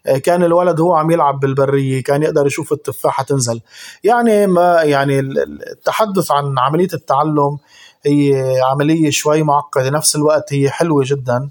آه، 0.07 0.19
كان 0.19 0.43
الولد 0.45 0.81
هو 0.81 0.95
عم 0.95 1.11
يلعب 1.11 1.41
بالبرية 1.41 2.03
كان 2.03 2.23
يقدر 2.23 2.47
يشوف 2.47 2.73
التفاحة 2.73 3.25
تنزل. 3.25 3.61
يعني 4.05 4.47
ما 4.47 4.83
يعني 4.83 5.21
التحدث 5.21 6.31
عن 6.31 6.59
عملية 6.59 6.89
التعلم 6.95 7.59
هي 8.07 8.61
عملية 8.65 9.11
شوي 9.11 9.43
معقدة 9.43 9.91
نفس 9.91 10.17
الوقت 10.17 10.53
هي 10.55 10.71
حلوة 10.71 11.03
جدا. 11.07 11.49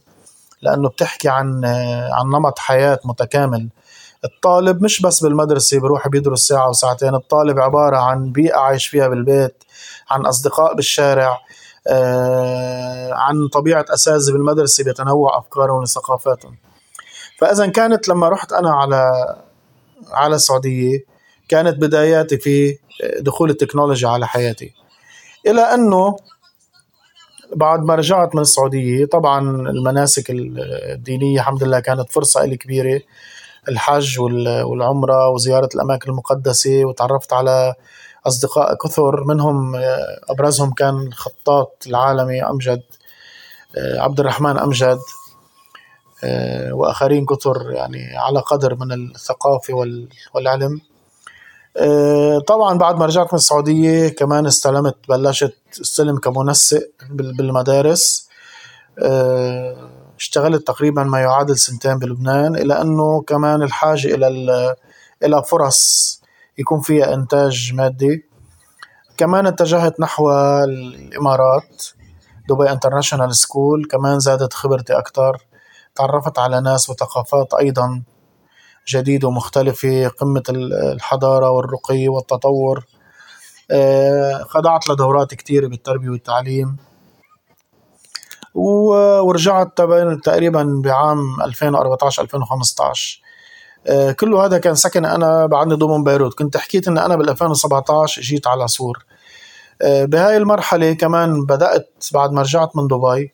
لأنه 0.62 0.90
بتحكي 0.90 1.30
عن 1.30 1.66
عن 2.12 2.28
نمط 2.28 2.60
حياة 2.60 3.00
متكامل. 3.06 3.70
الطالب 4.26 4.84
مش 4.84 5.02
بس 5.02 5.24
بالمدرسة 5.24 5.80
بروح 5.80 6.08
بيدرس 6.08 6.48
ساعة 6.48 6.70
وساعتين 6.70 7.16
الطالب 7.16 7.60
عبارة 7.60 7.98
عن 7.98 8.32
بيئة 8.32 8.58
عايش 8.58 8.88
فيها 8.88 9.08
بالبيت 9.08 9.64
عن 10.10 10.26
أصدقاء 10.26 10.74
بالشارع 10.74 11.40
آه، 11.88 13.14
عن 13.14 13.48
طبيعة 13.48 13.86
اساتذه 13.90 14.32
بالمدرسة 14.32 14.84
بيتنوع 14.84 15.38
أفكارهم 15.38 15.82
وثقافاتهم. 15.82 16.58
فإذا 17.40 17.68
كانت 17.68 18.08
لما 18.08 18.30
رحت 18.30 18.54
أنا 18.54 18.72
على 18.72 19.12
على 20.12 20.36
السعودية 20.36 21.06
كانت 21.50 21.78
بداياتي 21.78 22.38
في 22.38 22.78
دخول 23.20 23.50
التكنولوجيا 23.50 24.10
على 24.10 24.28
حياتي. 24.28 24.74
إلى 25.48 25.62
أنه 25.62 26.18
بعد 27.56 27.84
ما 27.84 27.96
رجعت 27.96 28.36
من 28.36 28.42
السعودية 28.42 29.06
طبعا 29.06 29.40
المناسك 29.70 30.26
الدينية 30.30 31.40
الحمد 31.40 31.64
لله 31.64 31.80
كانت 31.80 32.10
فرصة 32.12 32.46
لي 32.46 32.58
كبيرة. 32.58 33.02
الحج 33.70 34.20
والعمرة 34.20 35.30
وزيارة 35.30 35.70
الأماكن 35.76 36.12
المقدسة 36.12 36.86
وتعرفت 36.86 37.34
على 37.34 37.74
أصدقاء 38.28 38.76
كثر 38.76 39.24
منهم 39.24 39.76
أبرزهم 40.30 40.74
كان 40.74 41.08
الخطاط 41.08 41.84
العالمي 41.88 42.44
أمجد 42.44 42.82
عبد 43.78 44.20
الرحمن 44.20 44.58
أمجد 44.58 45.00
وآخرين 46.72 47.26
كثر 47.26 47.72
يعني 47.72 48.18
على 48.18 48.40
قدر 48.40 48.76
من 48.76 48.92
الثقافة 48.92 49.74
والعلم. 50.34 50.74
آه، 50.74 50.99
طبعا 52.48 52.78
بعد 52.78 52.98
ما 53.00 53.06
رجعت 53.06 53.34
من 53.34 53.38
السعودية 53.38 54.10
كمان 54.10 54.46
استلمت 54.46 54.96
بلشت 55.10 55.58
استلم 55.82 56.18
كمنسق 56.18 56.82
بالمدارس. 57.12 58.30
آه، 59.04 59.90
اشتغلت 60.18 60.68
تقريبا 60.68 61.04
ما 61.04 61.20
يعادل 61.20 61.58
سنتين 61.58 62.00
بلبنان 62.00 62.56
إلى 62.56 62.82
أنه 62.82 63.22
كمان 63.22 63.64
الحاجة 63.64 64.16
إلى 64.16 64.28
إلى 65.24 65.44
فرص 65.44 66.22
يكون 66.58 66.82
فيها 66.82 67.14
إنتاج 67.14 67.74
مادي. 67.74 68.26
كمان 69.18 69.48
اتجهت 69.48 70.00
نحو 70.00 70.32
الإمارات 70.64 71.84
دبي 72.50 72.72
International 72.72 73.36
School 73.36 73.86
كمان 73.86 74.20
زادت 74.20 74.54
خبرتي 74.54 74.94
أكثر 74.98 75.38
تعرفت 75.96 76.40
على 76.40 76.62
ناس 76.62 76.90
وثقافات 76.90 77.54
أيضا. 77.54 78.04
جديدة 78.90 79.28
ومختلفة 79.28 80.08
قمة 80.08 80.44
الحضارة 80.50 81.50
والرقي 81.50 82.08
والتطور. 82.08 82.86
آه، 83.72 84.44
خضعت 84.44 84.90
لدورات 84.90 85.34
كتيرة 85.34 85.68
بالتربية 85.68 86.10
والتعليم. 86.10 86.78
ورجعت 88.54 89.78
تقريبا 90.24 90.82
بعام 90.84 91.42
2014 91.42 92.24
2015 92.24 93.22
آه، 93.88 94.12
كله 94.12 94.46
هذا 94.46 94.58
كان 94.58 94.76
سكن 94.76 95.06
أنا 95.06 95.46
بعدني 95.46 95.76
ضمن 95.76 96.04
بيروت. 96.04 96.34
كنت 96.34 96.58
حكيت 96.58 96.88
إن 96.88 96.98
أنا 96.98 97.16
بال 97.16 97.30
2017 97.30 98.22
جيت 98.22 98.48
على 98.48 98.68
سور 98.68 99.06
آه، 99.82 100.06
بهاي 100.06 100.38
المرحلة 100.38 100.94
كمان 100.94 101.46
بدأت 101.46 102.06
بعد 102.14 102.32
ما 102.32 102.42
رجعت 102.42 102.76
من 102.76 102.88
دبي 102.88 103.34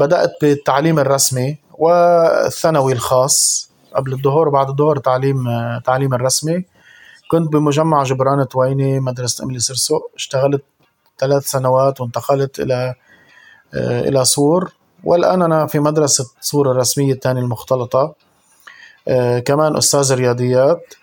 بدأت 0.00 0.32
بالتعليم 0.42 0.98
الرسمي 0.98 1.58
والثانوي 1.72 2.92
الخاص. 2.92 3.70
قبل 3.96 4.12
الظهر 4.12 4.48
وبعد 4.48 4.68
الظهر 4.68 4.96
تعليم 4.98 5.44
تعليم 5.84 6.14
الرسمي. 6.14 6.64
كنت 7.30 7.52
بمجمع 7.52 8.02
جبران 8.02 8.48
تويني 8.48 9.00
مدرسة 9.00 9.44
أملي 9.44 9.58
سرسوق 9.58 10.10
اشتغلت 10.16 10.62
ثلاث 11.18 11.46
سنوات 11.46 12.00
وانتقلت 12.00 12.60
إلى 12.60 12.94
إلى 13.74 14.24
صور 14.24 14.72
والآن 15.04 15.42
أنا 15.42 15.66
في 15.66 15.78
مدرسة 15.78 16.24
صور 16.40 16.70
الرسمية 16.70 17.12
الثانية 17.12 17.40
المختلطة. 17.40 18.14
كمان 19.44 19.76
أستاذ 19.76 20.14
رياضيات. 20.14 20.94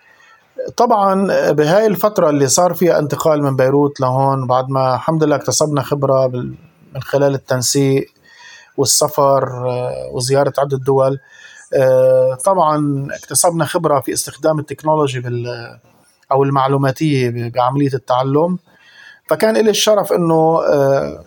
طبعا 0.77 1.27
بهاي 1.51 1.85
الفترة 1.87 2.29
اللي 2.29 2.47
صار 2.47 2.73
فيها 2.73 2.99
انتقال 2.99 3.43
من 3.43 3.55
بيروت 3.55 3.99
لهون 3.99 4.47
بعد 4.47 4.69
ما 4.69 4.95
الحمد 4.95 5.23
لله 5.23 5.35
اكتسبنا 5.35 5.81
خبرة 5.81 6.27
من 6.27 7.01
خلال 7.01 7.33
التنسيق 7.33 8.05
والسفر 8.77 9.49
وزيارة 10.11 10.53
عدة 10.57 10.77
دول. 10.77 11.13
آه، 11.13 11.19
طبعا 12.45 13.07
اكتسبنا 13.11 13.65
خبرة 13.65 13.99
في 13.99 14.13
استخدام 14.13 14.59
التكنولوجي 14.59 15.19
بال 15.19 15.47
أو 16.31 16.43
المعلوماتية 16.43 17.49
بعملية 17.49 17.93
التعلم. 17.93 18.59
فكان 19.27 19.57
لي 19.57 19.69
الشرف 19.69 20.13
إنه 20.13 20.61
آه، 20.63 21.23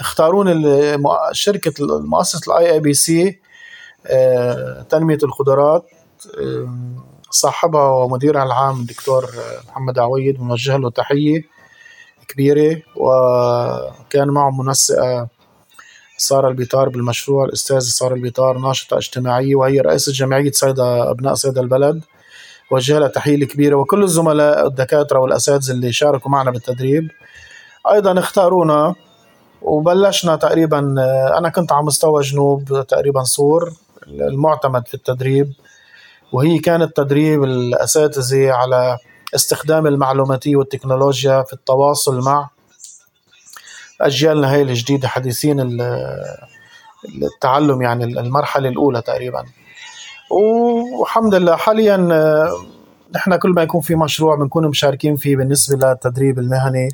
اختاروني 0.00 0.98
شركة 1.32 1.72
مؤسسة 1.80 2.52
ال 2.52 2.72
IABC 2.72 3.40
تنمية 4.88 5.18
القدرات 5.22 5.84
صاحبها 7.30 7.88
ومديرها 7.90 8.42
العام 8.42 8.80
الدكتور 8.80 9.30
محمد 9.68 9.98
عويد 9.98 10.38
بنوجه 10.38 10.76
له 10.76 10.90
تحية 10.90 11.42
كبيرة 12.28 12.82
وكان 12.96 14.28
معه 14.28 14.50
منسقة 14.50 15.28
سارة 16.16 16.48
البيطار 16.48 16.88
بالمشروع. 16.88 17.44
الأستاذة 17.44 17.78
سارة 17.78 18.14
البيطار 18.14 18.58
ناشطة 18.58 18.98
اجتماعية 18.98 19.54
وهي 19.54 19.80
رئيسة 19.80 20.12
جمعية 20.12 20.50
صيدا 20.50 21.10
أبناء 21.10 21.34
صيدا 21.34 21.60
البلد. 21.60 22.04
وجه 22.70 22.98
لها 22.98 23.08
تحية 23.08 23.46
كبيرة. 23.46 23.76
وكل 23.76 24.02
الزملاء 24.02 24.66
الدكاترة 24.66 25.18
والأساتذة 25.18 25.70
اللي 25.72 25.92
شاركوا 25.92 26.30
معنا 26.30 26.50
بالتدريب 26.50 27.10
أيضا 27.92 28.18
اختارونا 28.18 28.94
وبلشنا 29.62 30.36
تقريبا 30.36 30.78
أنا 31.38 31.48
كنت 31.48 31.72
على 31.72 31.82
مستوى 31.82 32.22
جنوب 32.22 32.86
تقريبا 32.88 33.22
صور 33.22 33.72
المعتمد 34.08 34.88
في 34.88 34.94
التدريب. 34.94 35.52
وهي 36.32 36.58
كانت 36.58 36.96
تدريب 36.96 37.44
الأساتذة 37.44 38.52
على 38.52 38.98
استخدام 39.34 39.86
المعلوماتية 39.86 40.56
والتكنولوجيا 40.56 41.42
في 41.42 41.52
التواصل 41.52 42.20
مع 42.20 42.48
أجيالنا 44.02 44.54
هاي 44.54 44.62
الجديدة 44.62 45.08
حديثين 45.08 45.78
التعلم 47.22 47.82
يعني 47.82 48.04
المرحلة 48.04 48.68
الأولى 48.68 49.02
تقريبا. 49.02 49.44
والحمد 50.30 51.34
لله 51.34 51.56
حاليا 51.56 51.96
نحن 53.14 53.36
كل 53.36 53.50
ما 53.50 53.62
يكون 53.62 53.80
في 53.80 53.94
مشروع 53.94 54.36
بنكون 54.36 54.68
مشاركين 54.68 55.16
فيه 55.16 55.36
بالنسبة 55.36 55.88
للتدريب 55.88 56.38
المهني 56.38 56.88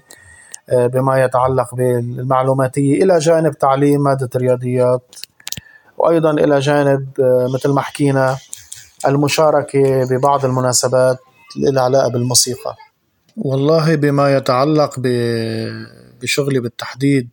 بما 0.72 1.24
يتعلق 1.24 1.74
بالمعلوماتية 1.74 3.04
إلى 3.04 3.18
جانب 3.18 3.59
تعليم 3.59 4.02
مادة 4.02 4.28
الرياضيات 4.34 5.16
وأيضا 5.98 6.30
إلى 6.30 6.59
جانب 6.59 7.06
مثل 7.54 7.68
ما 7.68 7.80
حكينا 7.80 8.36
المشاركة 9.06 10.04
ببعض 10.11 10.44
المناسبات 10.44 11.18
لها 11.56 11.82
علاقة 11.82 12.09
بالموسيقى. 12.09 12.76
والله 13.36 13.94
بما 13.94 14.36
يتعلق 14.36 15.00
بشغلي 16.22 16.60
بالتحديد 16.60 17.28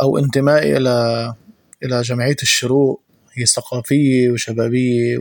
أو 0.00 0.18
انتمائي 0.18 0.76
إلى 0.76 1.34
إلى 1.82 2.02
جمعية 2.02 2.36
الشروق. 2.42 3.00
هي 3.36 3.46
ثقافية 3.46 4.30
وشبابية 4.30 5.18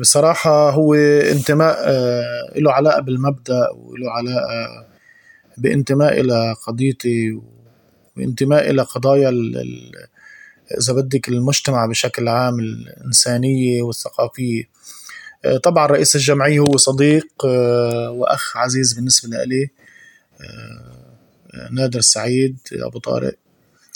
بصراحة 0.00 0.70
هو 0.70 0.94
انتماء 0.94 1.76
آه، 1.78 2.52
له 2.56 2.72
علاقة 2.72 3.00
بالمبدأ 3.00 3.68
وله 3.76 4.10
علاقة 4.10 4.86
بانتماء 5.58 6.20
إلى 6.20 6.54
قضيتي 6.66 7.40
وانتماء 8.16 8.70
إلى 8.70 8.82
قضايا 8.82 9.32
إذا 10.78 10.92
بدك 10.92 11.28
المجتمع 11.28 11.86
بشكل 11.86 12.28
عام 12.28 12.60
الإنسانية 12.60 13.82
والثقافية. 13.82 14.64
آه، 15.44 15.56
طبعا 15.56 15.86
رئيس 15.86 16.16
الجمعية 16.16 16.60
هو 16.60 16.76
صديق 16.76 17.46
آه، 17.46 18.10
وأخ 18.10 18.56
عزيز 18.56 18.92
بالنسبة 18.92 19.44
لي. 19.44 19.70
آه، 20.40 20.95
نادر 21.70 22.00
سعيد 22.00 22.58
أبو 22.72 22.98
طارق. 22.98 23.34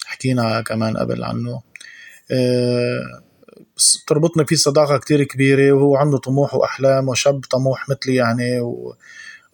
حكينا 0.05 0.61
كمان 0.61 0.97
قبل 0.97 1.25
عنه. 1.25 1.63
تربطني 4.07 4.47
فيه 4.47 4.57
صداقة 4.57 4.99
كتير 4.99 5.25
كبيرة 5.25 5.73
وهو 5.73 5.97
عنده 5.97 6.19
طموح 6.19 6.55
وأحلام 6.55 7.09
وشاب 7.09 7.41
طموح 7.51 7.89
مثلي 7.89 8.15
يعني 8.15 8.61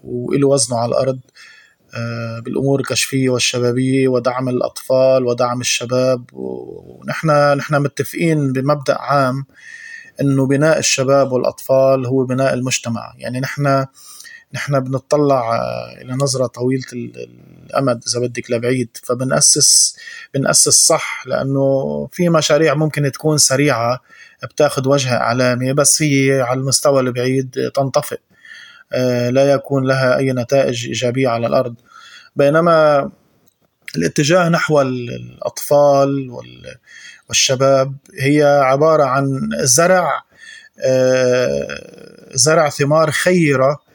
وإله 0.05 0.49
وزنه 0.49 0.79
على 0.79 0.89
الأرض. 0.89 1.21
بالأمور 2.45 2.81
الكشفية 2.81 3.29
والشبابية 3.29 4.09
ودعم 4.09 4.49
الأطفال 4.49 5.27
ودعم 5.27 5.61
الشباب 5.61 6.25
ونحن 6.33 7.57
نحن 7.57 7.83
متفقين 7.83 8.53
بمبدأ 8.53 8.99
عام 9.01 9.47
إنه 10.21 10.47
بناء 10.47 10.79
الشباب 10.79 11.33
والأطفال 11.33 12.07
هو 12.07 12.25
بناء 12.25 12.55
المجتمع. 12.55 13.13
يعني 13.19 13.41
نحن 13.41 13.87
نحن 14.57 14.81
بنطلع 14.81 15.61
إلى 16.01 16.13
نظرة 16.13 16.47
طويلة 16.47 16.85
الأمد 16.93 18.03
إذا 18.09 18.21
بدك 18.21 18.51
لبعيد. 18.51 18.89
فبنأسس 19.03 19.97
بنأسس 20.35 20.87
صح 20.87 21.27
لأنه 21.27 22.09
في 22.13 22.29
مشاريع 22.29 22.75
ممكن 22.75 23.13
تكون 23.13 23.39
سريعة 23.39 24.01
بتاخذ 24.43 24.89
وجه 24.89 25.17
إعلامي 25.17 25.73
بس 25.73 26.03
هي 26.03 26.41
على 26.41 26.61
المستوى 26.61 27.01
البعيد 27.01 27.71
تنطفئ 27.75 28.19
آه، 28.93 29.31
لا 29.31 29.53
يكون 29.53 29.87
لها 29.87 30.17
أي 30.17 30.33
نتائج 30.33 30.87
إيجابية 30.87 31.29
على 31.29 31.47
الأرض. 31.47 31.75
بينما 32.37 33.11
الاتجاه 33.97 34.49
نحو 34.49 34.81
الأطفال 34.81 36.39
والشباب 37.29 37.97
هي 38.21 38.43
عبارة 38.45 39.05
عن 39.05 39.51
زرع 39.63 40.23
آه، 40.81 42.31
زرع 42.35 42.69
ثمار 42.69 43.11
خيرة 43.11 43.71
آه، 43.71 43.86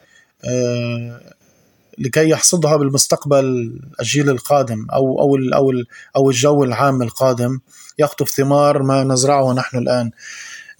لكي 1.98 2.28
يحصدها 2.28 2.76
بالمستقبل 2.76 3.78
الجيل 4.00 4.30
القادم 4.30 4.86
أو 4.92 5.20
أو 5.20 5.36
أو 5.54 5.72
أو 6.16 6.30
الجو 6.30 6.64
العام 6.64 7.02
القادم. 7.02 7.60
يقطف 7.98 8.30
ثمار 8.30 8.82
ما 8.82 9.04
نزرعه 9.04 9.52
نحن 9.52 9.78
الآن. 9.78 10.10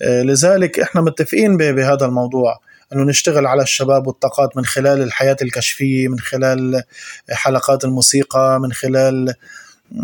لذلك 0.00 0.80
إحنا 0.80 1.00
متفقين 1.00 1.56
بهذا 1.56 2.06
الموضوع 2.06 2.60
أنه 2.92 3.04
نشتغل 3.04 3.46
على 3.46 3.62
الشباب 3.62 4.06
والطاقات 4.06 4.56
من 4.56 4.64
خلال 4.64 5.02
الحياة 5.02 5.36
الكشفية 5.42 6.08
من 6.08 6.20
خلال 6.20 6.82
حلقات 7.30 7.84
الموسيقى 7.84 8.60
من 8.60 8.72
خلال 8.72 9.34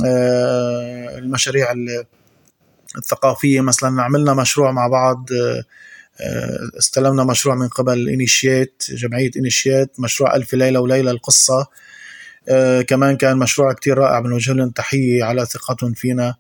آه، 0.05 1.19
المشاريع 1.19 1.75
الثقافية. 2.97 3.61
مثلا 3.61 4.03
عملنا 4.03 4.35
مشروع 4.35 4.73
مع 4.73 4.89
بعض 4.89 5.27
آه، 5.33 5.65
استلمنا 6.79 7.25
مشروع 7.25 7.55
من 7.55 7.69
قبل 7.69 8.09
إنيشيت 8.09 8.83
جمعية 8.91 9.31
إنيشيت 9.37 10.01
مشروع 10.01 10.37
ألف 10.37 10.55
ليلة 10.55 10.81
وليلة 10.81 11.11
القصة. 11.11 11.67
آه، 12.49 12.83
كمان 12.83 13.17
كان 13.17 13.37
مشروع 13.37 13.73
كتير 13.73 13.99
رائع 13.99 14.21
بنوجه 14.21 14.53
لهم 14.53 14.71
تحية 14.71 15.25
على 15.25 15.47
ثقتهم 15.47 15.93
فينا 15.93 16.35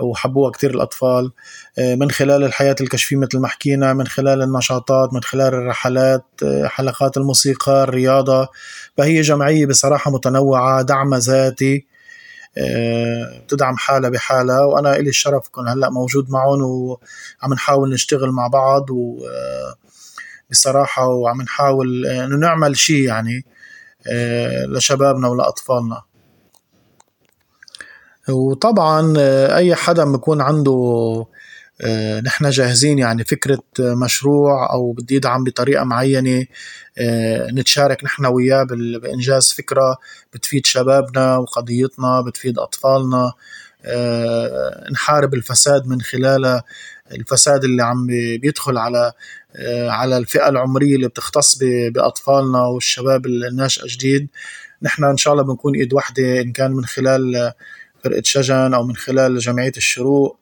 وحبوها 0.00 0.50
كتير 0.50 0.70
الأطفال. 0.70 1.32
آه، 1.78 1.94
من 1.94 2.10
خلال 2.10 2.44
الحياة 2.44 2.76
الكشفية 2.80 3.16
مثل 3.16 3.38
ما 3.38 3.48
حكينا 3.48 3.92
من 3.92 4.06
خلال 4.06 4.42
النشاطات 4.42 5.12
من 5.14 5.22
خلال 5.22 5.54
الرحلات 5.54 6.24
آه، 6.42 6.66
حلقات 6.66 7.16
الموسيقى 7.16 7.82
الرياضة. 7.82 8.48
فهي 8.96 9.20
جمعية 9.20 9.66
بصراحة 9.66 10.10
متنوعة 10.10 10.82
دعم 10.82 11.14
ذاتي. 11.14 11.76
آه، 11.76 11.91
بتدعم 12.56 13.76
حالها 13.76 14.10
بحالها 14.10 14.60
وأنا 14.60 14.96
إلي 14.96 15.08
الشرف 15.08 15.48
كون 15.48 15.68
هلأ 15.68 15.90
موجود 15.90 16.30
معهم 16.30 16.62
وعم 16.62 17.54
نحاول 17.54 17.92
نشتغل 17.92 18.30
مع 18.30 18.46
بعض 18.46 18.90
و 18.90 19.18
بصراحة 20.50 21.06
وعم 21.06 21.42
نحاول 21.42 22.06
إنه 22.06 22.36
نعمل 22.36 22.76
شيء 22.76 23.06
يعني 23.06 23.44
لشبابنا 24.68 25.28
ولأطفالنا. 25.28 26.02
وطبعا 28.28 29.14
أي 29.56 29.74
حدا 29.74 30.12
بكون 30.12 30.40
عنده 30.40 31.26
نحن 32.24 32.50
جاهزين 32.50 32.98
يعني 32.98 33.24
فكرة 33.24 33.62
مشروع 33.80 34.72
أو 34.72 34.92
بدي 34.92 35.14
يدعم 35.14 35.44
بطريقة 35.44 35.84
معينة 35.84 36.46
آه، 36.98 37.50
نتشارك 37.50 38.04
نحن 38.04 38.26
وياه 38.26 38.62
بإنجاز 38.62 39.52
فكرة 39.52 39.96
بتفيد 40.34 40.66
شبابنا 40.66 41.36
وقضيتنا 41.36 42.20
بتفيد 42.20 42.58
أطفالنا 42.58 43.32
نحارب 44.92 45.34
الفساد 45.34 45.86
من 45.86 46.00
خلال 46.00 46.60
الفساد 47.12 47.64
اللي 47.64 47.82
عم 47.82 48.06
بيدخل 48.40 48.78
على 48.78 49.12
على 49.88 50.18
الفئة 50.18 50.48
العمرية 50.48 50.96
اللي 50.96 51.08
بتختص 51.08 51.58
بأطفالنا 51.94 52.60
والشباب 52.66 53.26
الناشئة 53.26 53.84
جديد 53.86 54.28
نحن 54.82 55.04
إن 55.04 55.16
شاء 55.16 55.32
الله 55.32 55.44
بنكون 55.44 55.74
إيد 55.74 55.94
واحدة 55.94 56.40
إن 56.40 56.52
كان 56.52 56.72
من 56.72 56.84
خلال 56.84 57.52
فرقة 58.04 58.22
شجن 58.24 58.74
أو 58.74 58.84
من 58.84 58.96
خلال 58.96 59.38
جمعية 59.38 59.72
الشروق. 59.76 60.38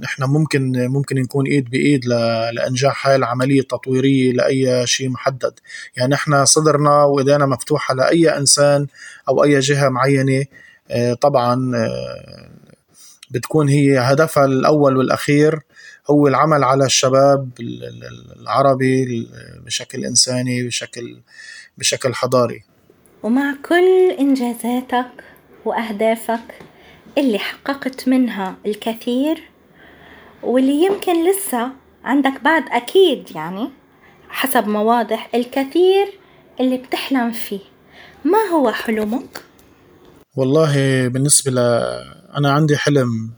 نحن 0.00 0.22
ممكن 0.22 0.86
ممكن 0.86 1.16
نكون 1.16 1.46
إيد 1.46 1.70
بإيد 1.70 2.06
لإنجاح 2.52 3.06
هاي 3.06 3.16
العملية 3.16 3.60
التطويرية 3.60 4.32
لأي 4.32 4.86
شيء 4.86 5.08
محدد. 5.08 5.52
يعني 5.96 6.12
نحن 6.12 6.44
صدرنا 6.44 7.04
وإيدينا 7.04 7.46
مفتوحة 7.46 7.94
لأي 7.94 8.36
إنسان 8.36 8.86
أو 9.28 9.44
أي 9.44 9.58
جهة 9.58 9.88
معينة. 9.88 10.44
آه، 10.90 11.14
طبعا 11.14 11.72
آه، 11.76 12.48
بتكون 13.30 13.68
هي 13.68 13.98
هدفها 13.98 14.44
الأول 14.44 14.96
والأخير 14.96 15.60
هو 16.10 16.28
العمل 16.28 16.64
على 16.64 16.84
الشباب 16.84 17.50
العربي 18.40 19.28
بشكل 19.66 20.04
إنساني 20.04 20.66
بشكل 20.66 21.20
بشكل 21.78 22.14
حضاري. 22.14 22.64
ومع 23.22 23.54
كل 23.68 24.10
إنجازاتك 24.18 25.24
وأهدافك 25.64 26.67
اللي 27.18 27.38
حققت 27.38 28.08
منها 28.08 28.56
الكثير 28.66 29.42
واللي 30.42 30.84
يمكن 30.84 31.30
لسه 31.30 31.70
عندك 32.04 32.40
بعد 32.44 32.62
أكيد 32.68 33.30
يعني 33.34 33.68
حسب 34.28 34.68
ما 34.68 34.80
واضح 34.80 35.30
الكثير 35.34 36.18
اللي 36.60 36.76
بتحلم 36.76 37.32
فيه. 37.32 37.60
ما 38.24 38.38
هو 38.38 38.72
حلمك؟ 38.72 39.42
والله 40.36 41.08
بالنسبة 41.08 41.50
ل 41.50 41.58
أنا 42.36 42.52
عندي 42.52 42.76
حلم 42.76 43.32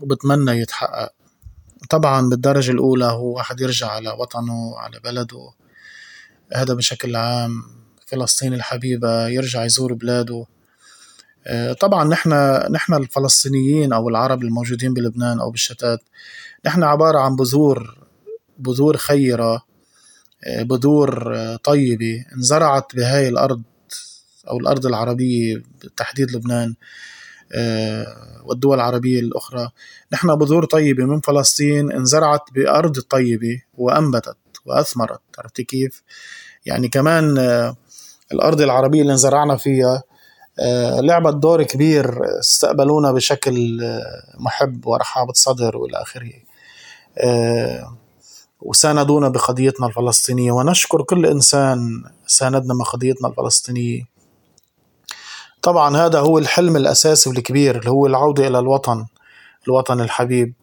وبتمنى 0.00 0.60
يتحقق. 0.60 1.12
طبعا 1.90 2.28
بالدرجة 2.28 2.70
الأولى 2.70 3.04
هو 3.04 3.36
واحد 3.36 3.60
يرجع 3.60 3.86
على 3.86 4.10
وطنه 4.10 4.78
على 4.78 5.00
بلده. 5.04 5.50
هذا 6.54 6.74
بشكل 6.74 7.16
عام 7.16 7.62
فلسطين 8.06 8.54
الحبيبة 8.54 9.28
يرجع 9.28 9.64
يزور 9.64 9.94
بلاده. 9.94 10.46
طبعا 11.80 12.04
نحن 12.04 12.30
نحن 12.70 12.94
الفلسطينيين 12.94 13.92
أو 13.92 14.08
العرب 14.08 14.42
الموجودين 14.42 14.94
بلبنان 14.94 15.40
أو 15.40 15.50
بالشتات 15.50 16.00
نحن 16.66 16.82
عبارة 16.82 17.18
عن 17.18 17.36
بذور 17.36 17.98
بذور 18.58 18.96
خيرة 18.96 19.62
بذور 20.60 21.36
طيبة 21.64 22.24
انزرعت 22.36 22.96
بهاي 22.96 23.28
الأرض 23.28 23.62
أو 24.48 24.58
الأرض 24.58 24.86
العربية 24.86 25.62
بالتحديد 25.82 26.30
لبنان 26.30 26.74
والدول 28.44 28.74
العربية 28.74 29.20
الأخرى 29.20 29.70
نحن 30.12 30.34
بذور 30.36 30.64
طيبة 30.64 31.04
من 31.04 31.20
فلسطين 31.20 31.92
انزرعت 31.92 32.42
بأرض 32.54 33.00
طيبة 33.00 33.62
وأنبتت 33.74 34.36
وأثمرت 34.64 35.20
عرفتي 35.38 35.64
كيف؟ 35.64 36.02
يعني 36.66 36.88
كمان 36.88 37.38
الأرض 38.32 38.60
العربية 38.60 39.02
اللي 39.02 39.12
انزرعنا 39.12 39.56
فيها 39.56 40.02
لعبت 41.00 41.34
دور 41.34 41.62
كبير 41.62 42.20
استقبلونا 42.40 43.12
بشكل 43.12 43.80
محب 44.38 44.86
ورحابة 44.86 45.32
صدر 45.32 45.76
والى 45.76 46.02
آخره. 46.02 46.32
وساندونا 48.60 49.28
بقضيتنا 49.28 49.86
الفلسطينية. 49.86 50.52
ونشكر 50.52 51.02
كل 51.02 51.26
إنسان 51.26 52.04
ساندنا 52.26 52.74
بقضيتنا 52.74 53.28
الفلسطينية. 53.28 54.02
طبعا 55.62 55.96
هذا 55.96 56.20
هو 56.20 56.38
الحلم 56.38 56.76
الأساسي 56.76 57.30
والكبير 57.30 57.78
اللي 57.78 57.90
هو 57.90 58.06
العودة 58.06 58.46
إلى 58.46 58.58
الوطن 58.58 59.06
الوطن 59.68 60.00
الحبيب. 60.00 60.54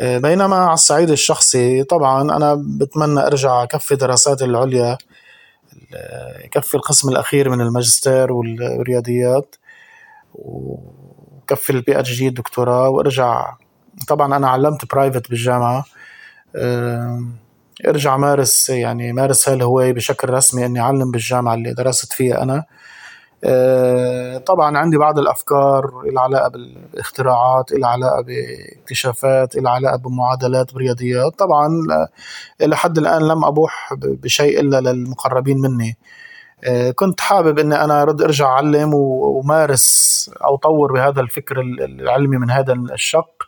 بينما 0.00 0.56
على 0.56 0.74
الصعيد 0.74 1.10
الشخصي 1.10 1.84
طبعا 1.84 2.22
أنا 2.22 2.54
بتمنى 2.54 3.20
أرجع 3.20 3.62
أكفي 3.62 3.96
دراساتي 3.96 4.44
العليا. 4.44 4.98
بكفي 6.44 6.74
القسم 6.74 7.08
الأخير 7.08 7.50
من 7.50 7.60
الماجستير 7.60 8.32
والرياضيات 8.32 9.56
وكفي 10.34 11.70
ال 11.70 11.98
PhD 12.00 12.28
الدكتوراه. 12.28 12.88
وارجع 12.88 13.54
طبعا 14.08 14.36
أنا 14.36 14.48
علمت 14.48 14.94
private 14.94 15.30
بالجامعة. 15.30 15.84
ارجع 17.86 18.16
مارس 18.16 18.70
يعني 18.70 19.12
مارس 19.12 19.48
هاي 19.48 19.56
الهواية 19.56 19.92
بشكل 19.92 20.30
رسمي 20.30 20.66
إني 20.66 20.80
أعلم 20.80 21.10
بالجامعة 21.10 21.54
اللي 21.54 21.74
درست 21.74 22.12
فيها 22.12 22.42
أنا. 22.42 22.64
طبعا 24.46 24.78
عندي 24.78 24.96
بعض 24.98 25.18
الأفكار 25.18 26.02
العلاقة 26.06 26.48
بالاختراعات 26.48 27.72
العلاقة 27.72 28.22
باكتشافات 28.22 29.56
العلاقة 29.56 29.96
بمعادلات 29.96 30.74
برياضيات 30.74 31.38
طبعا 31.38 31.68
إلى 32.60 32.76
حد 32.76 32.98
الآن 32.98 33.22
لم 33.28 33.44
أبوح 33.44 33.94
بشيء 33.94 34.60
إلا 34.60 34.80
للمقربين 34.80 35.58
مني. 35.58 35.96
كنت 36.94 37.20
حابب 37.20 37.58
إني 37.58 37.84
أنا 37.84 38.02
أرد 38.02 38.22
أرجع 38.22 38.46
أعلم 38.46 38.94
ومارس 38.94 40.30
أو 40.44 40.56
طور 40.56 40.92
بهذا 40.92 41.20
الفكر 41.20 41.60
العلمي 41.60 42.36
من 42.36 42.50
هذا 42.50 42.72
الشق. 42.72 43.42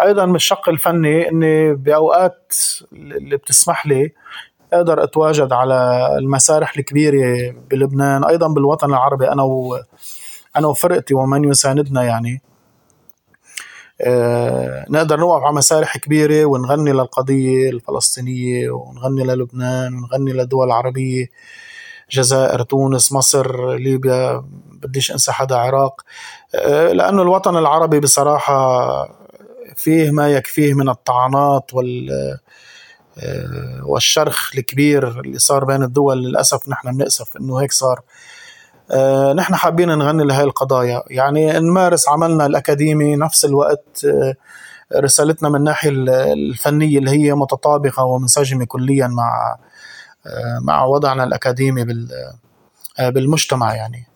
أيضا 0.00 0.26
من 0.26 0.34
الشق 0.34 0.68
الفني 0.68 1.28
إني 1.28 1.74
بأوقات 1.74 2.54
اللي 2.92 3.36
بتسمح 3.36 3.86
لي 3.86 4.12
أقدر 4.72 5.04
أتواجد 5.04 5.52
على 5.52 6.08
المسارح 6.18 6.76
الكبيرة 6.76 7.54
بلبنان 7.70 8.24
أيضا 8.24 8.48
بالوطن 8.48 8.90
العربي 8.90 9.28
أنا 9.28 9.42
و 9.42 9.78
أنا 10.56 10.66
وفرقتي 10.66 11.14
ومن 11.14 11.44
يساندنا 11.44 12.02
يعني. 12.02 12.42
أه 14.00 14.86
نقدر 14.90 15.20
نوقف 15.20 15.42
على 15.42 15.54
مسارح 15.54 15.96
كبيرة 15.96 16.44
ونغني 16.44 16.92
للقضية 16.92 17.70
الفلسطينية 17.70 18.70
ونغني 18.70 19.24
للبنان 19.24 19.94
ونغني 19.94 20.32
للدول 20.32 20.66
العربية 20.66 21.30
جزائر 22.10 22.62
تونس 22.62 23.12
مصر 23.12 23.74
ليبيا 23.74 24.44
بديش 24.82 25.12
أنسى 25.12 25.32
حدا 25.32 25.56
عراق. 25.56 26.00
أه 26.54 26.92
لأنه 26.92 27.22
الوطن 27.22 27.56
العربي 27.56 28.00
بصراحة 28.00 29.20
فيه 29.76 30.10
ما 30.10 30.28
يكفيه 30.28 30.74
من 30.74 30.88
الطعنات 30.88 31.74
وال 31.74 32.10
آه، 32.10 32.38
والشرخ 33.82 34.50
الكبير 34.58 35.20
اللي 35.20 35.38
صار 35.38 35.64
بين 35.64 35.82
الدول 35.82 36.22
للأسف 36.22 36.68
نحن 36.68 36.96
بنأسف 36.96 37.36
إنه 37.36 37.56
هيك 37.56 37.72
صار. 37.72 38.00
آه، 38.90 39.32
نحن 39.32 39.54
حابين 39.54 39.88
نغني 39.88 40.24
لهي 40.24 40.42
القضايا. 40.42 41.02
يعني 41.10 41.58
نمارس 41.58 42.08
عملنا 42.08 42.46
الأكاديمي 42.46 43.16
نفس 43.16 43.44
الوقت 43.44 44.04
آه، 44.04 44.34
رسالتنا 45.00 45.48
من 45.48 45.56
الناحية 45.56 45.90
الفنية 46.32 46.98
اللي 46.98 47.10
هي 47.10 47.34
متطابقة 47.34 48.04
ومنسجمة 48.04 48.64
كليا 48.64 49.06
مع 49.06 49.56
مع 50.62 50.84
وضعنا 50.84 51.24
الأكاديمي 51.24 51.86
بالمجتمع 52.98 53.74
يعني. 53.74 54.06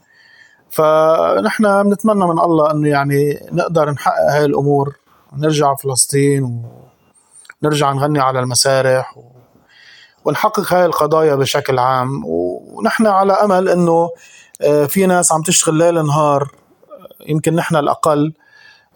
فنحن 0.70 1.82
بنتمنى 1.82 2.26
من 2.26 2.38
الله 2.38 2.70
إنه 2.70 2.88
يعني 2.88 3.46
نقدر 3.52 3.90
نحقق 3.90 4.30
هاي 4.30 4.44
الأمور 4.44 4.96
نرجع 5.36 5.74
فلسطين 5.74 6.62
ونرجع 7.64 7.92
نغني 7.92 8.20
على 8.20 8.40
المسارح 8.40 9.16
و... 9.16 9.22
ونحقق 10.24 10.72
هاي 10.72 10.84
القضايا 10.86 11.34
بشكل 11.34 11.78
عام. 11.78 12.22
ونحن 12.24 13.06
على 13.06 13.32
أمل 13.32 13.68
إنه 13.68 14.10
آه، 14.62 14.84
في 14.84 15.06
ناس 15.06 15.32
عم 15.32 15.42
تشتغل 15.42 15.74
ليل 15.74 16.06
نهار 16.06 16.50
يمكن 17.28 17.54
نحن 17.54 17.76
الأقل 17.76 18.32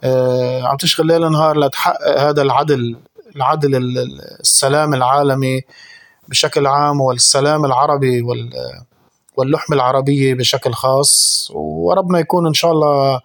آه، 0.04 0.62
عم 0.68 0.76
تشتغل 0.76 1.06
ليل 1.06 1.32
نهار 1.32 1.58
لتحقق 1.58 2.20
هذا 2.20 2.42
العدل 2.42 2.96
العدل 3.36 3.98
السلام 4.40 4.94
العالمي 4.94 5.62
بشكل 6.28 6.66
عام 6.66 7.00
والسلام 7.00 7.64
العربي 7.64 8.22
وال 8.22 8.50
واللحمة 9.36 9.76
العربية 9.76 10.34
بشكل 10.34 10.72
خاص. 10.72 11.48
وربنا 11.54 12.18
يكون 12.18 12.46
إن 12.46 12.54
شاء 12.54 12.72
الله 12.72 13.20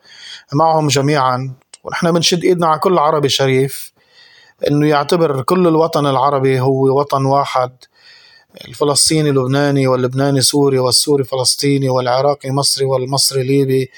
معهم 0.53 0.87
جميعا. 0.87 1.53
ونحن 1.83 2.11
بنشد 2.11 2.43
إيدنا 2.43 2.67
على 2.67 2.79
كل 2.79 2.97
عربي 2.97 3.29
شريف. 3.29 3.92
إنه 4.69 4.87
يعتبر 4.87 5.41
كل 5.41 5.67
الوطن 5.67 6.05
العربي 6.07 6.59
هو 6.59 6.99
وطن 6.99 7.25
واحد 7.25 7.71
الفلسطيني 8.67 9.31
لبناني 9.31 9.87
واللبناني 9.87 10.41
سوري 10.41 10.79
والسوري 10.79 11.23
فلسطيني 11.23 11.89
والعراقي 11.89 12.51
مصري 12.51 12.85
والمصري 12.85 13.43
ليبي 13.43 13.91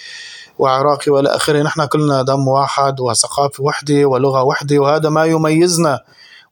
وعراقي 0.60 1.12
وإلى 1.12 1.30
آخره. 1.30 1.62
نحن 1.62 1.86
كلنا 1.86 2.22
دم 2.22 2.48
واحد 2.48 3.00
وثقافة 3.00 3.64
وحدة 3.64 4.06
ولغة 4.06 4.44
وحدة 4.44 4.80
وهذا 4.80 5.10
ما 5.10 5.26
يميزنا 5.26 6.00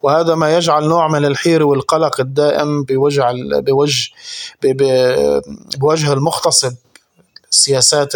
وهذا 0.01 0.35
ما 0.35 0.57
يجعل 0.57 0.87
نوع 0.87 1.07
من 1.07 1.25
الحيرة 1.25 1.63
والقلق 1.63 2.19
الدائم 2.19 2.83
بوجه 2.83 3.25
بوجه 3.59 4.09
بوجه 5.77 6.13
المغتصب 6.13 6.73
السياسات 7.51 8.11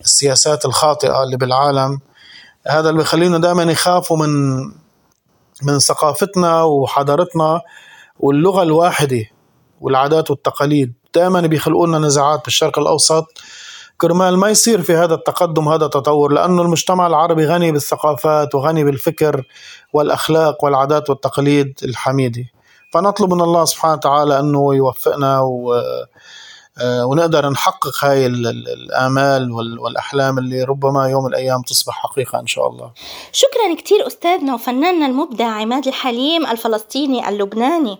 السياسات 0.00 0.64
الخاطئة 0.64 1.22
اللي 1.22 1.36
بالعالم. 1.36 2.00
هذا 2.68 2.90
اللي 2.90 2.98
بيخلينا 2.98 3.38
دائما 3.38 3.62
يخافوا 3.62 4.16
من 4.16 4.58
من 5.62 5.78
ثقافتنا 5.78 6.62
وحضارتنا 6.62 7.60
واللغة 8.20 8.62
الواحدة 8.62 9.24
والعادات 9.80 10.30
والتقاليد. 10.30 10.92
دائما 11.14 11.40
بيخلقوا 11.40 11.86
لنا 11.86 11.98
نزاعات 11.98 12.44
بالشرق 12.44 12.78
الأوسط. 12.78 13.24
كرمال 13.96 14.38
ما 14.38 14.48
يصير 14.48 14.82
في 14.82 14.94
هذا 14.96 15.14
التقدم 15.14 15.66
وهذا 15.66 15.84
التطور 15.84 16.32
لأنه 16.32 16.62
المجتمع 16.62 17.06
العربي 17.06 17.46
غني 17.46 17.72
بالثقافات 17.72 18.54
وغني 18.54 18.84
بالفكر 18.84 19.44
والأخلاق 19.92 20.64
والعادات 20.64 21.10
والتقاليد 21.10 21.78
الحميدة. 21.84 22.44
فنطلب 22.92 23.34
من 23.34 23.40
الله 23.40 23.64
سبحانه 23.64 23.94
وتعالى 23.94 24.40
أنه 24.40 24.74
يوفقنا 24.74 25.40
و 25.40 25.80
ونقدر 26.82 27.48
نحقق 27.50 28.04
هاي 28.04 28.26
الآمال 28.26 29.52
والأحلام 29.80 30.38
اللي 30.38 30.62
ربما 30.62 31.08
يوم 31.08 31.26
الأيام 31.26 31.62
تصبح 31.62 31.94
حقيقة 31.94 32.40
إن 32.40 32.46
شاء 32.46 32.68
الله. 32.68 32.90
شكرا 33.32 33.74
كتير 33.74 34.06
أستاذنا 34.06 34.54
وفناننا 34.54 35.06
المبدع 35.06 35.46
عماد 35.46 35.86
الحليم 35.86 36.46
الفلسطيني 36.46 37.28
اللبناني. 37.28 37.98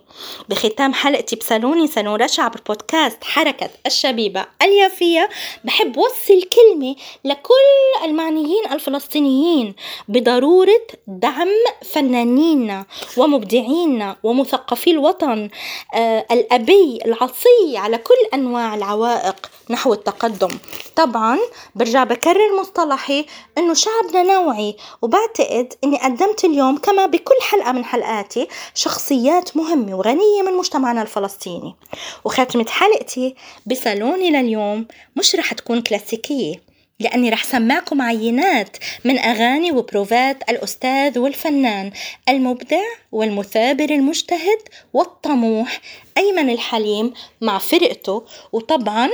بختام 0.48 0.92
حلقتي 0.92 1.36
بسالوني 1.36 1.86
سالون 1.86 2.22
رشع 2.22 2.48
بالبودكاست 2.48 3.24
حركة 3.24 3.70
الشبيبة 3.86 4.46
اليافية. 4.62 5.28
بحب 5.64 5.96
وصل 5.96 6.42
كلمة 6.42 6.96
لكل 7.24 8.04
المعنيين 8.04 8.64
الفلسطينيين 8.72 9.74
بضرورة 10.08 10.86
دعم 11.06 11.48
فنانينا 11.92 12.86
ومبدعينا 13.16 14.16
ومثقفي 14.22 14.90
الوطن 14.90 15.48
آه 15.94 16.26
الأبي 16.30 16.98
العصي 17.04 17.76
على 17.76 17.98
كل 17.98 18.14
أنواع 18.34 18.67
العوائق 18.74 19.50
نحو 19.70 19.92
التقدم. 19.92 20.58
طبعا 20.96 21.38
برجع 21.74 22.04
بكرر 22.04 22.60
مصطلحي 22.60 23.26
إنه 23.58 23.74
شعبنا 23.74 24.22
نوعي 24.22 24.76
وبعتقد 25.02 25.74
إني 25.84 25.98
قدمت 25.98 26.44
اليوم 26.44 26.78
كما 26.78 27.06
بكل 27.06 27.34
حلقة 27.50 27.72
من 27.72 27.84
حلقاتي 27.84 28.48
شخصيات 28.74 29.56
مهمة 29.56 29.94
وغنية 29.94 30.42
من 30.46 30.52
مجتمعنا 30.52 31.02
الفلسطيني. 31.02 31.76
وختمة 32.24 32.66
حلقتي 32.68 33.34
بصالوني 33.66 34.30
لليوم 34.30 34.86
مش 35.16 35.34
رح 35.34 35.52
تكون 35.54 35.82
كلاسيكية. 35.82 36.67
لأني 37.00 37.30
رح 37.30 37.44
سمعكم 37.44 38.02
عينات 38.02 38.76
من 39.04 39.18
أغاني 39.18 39.72
وبروفات 39.72 40.50
الأستاذ 40.50 41.18
والفنان 41.18 41.92
المبدع 42.28 42.82
والمثابر 43.12 43.84
المجتهد 43.84 44.58
والطموح 44.92 45.80
أيمن 46.18 46.50
الحليم 46.50 47.12
مع 47.40 47.58
فرقته. 47.58 48.24
وطبعا 48.52 49.10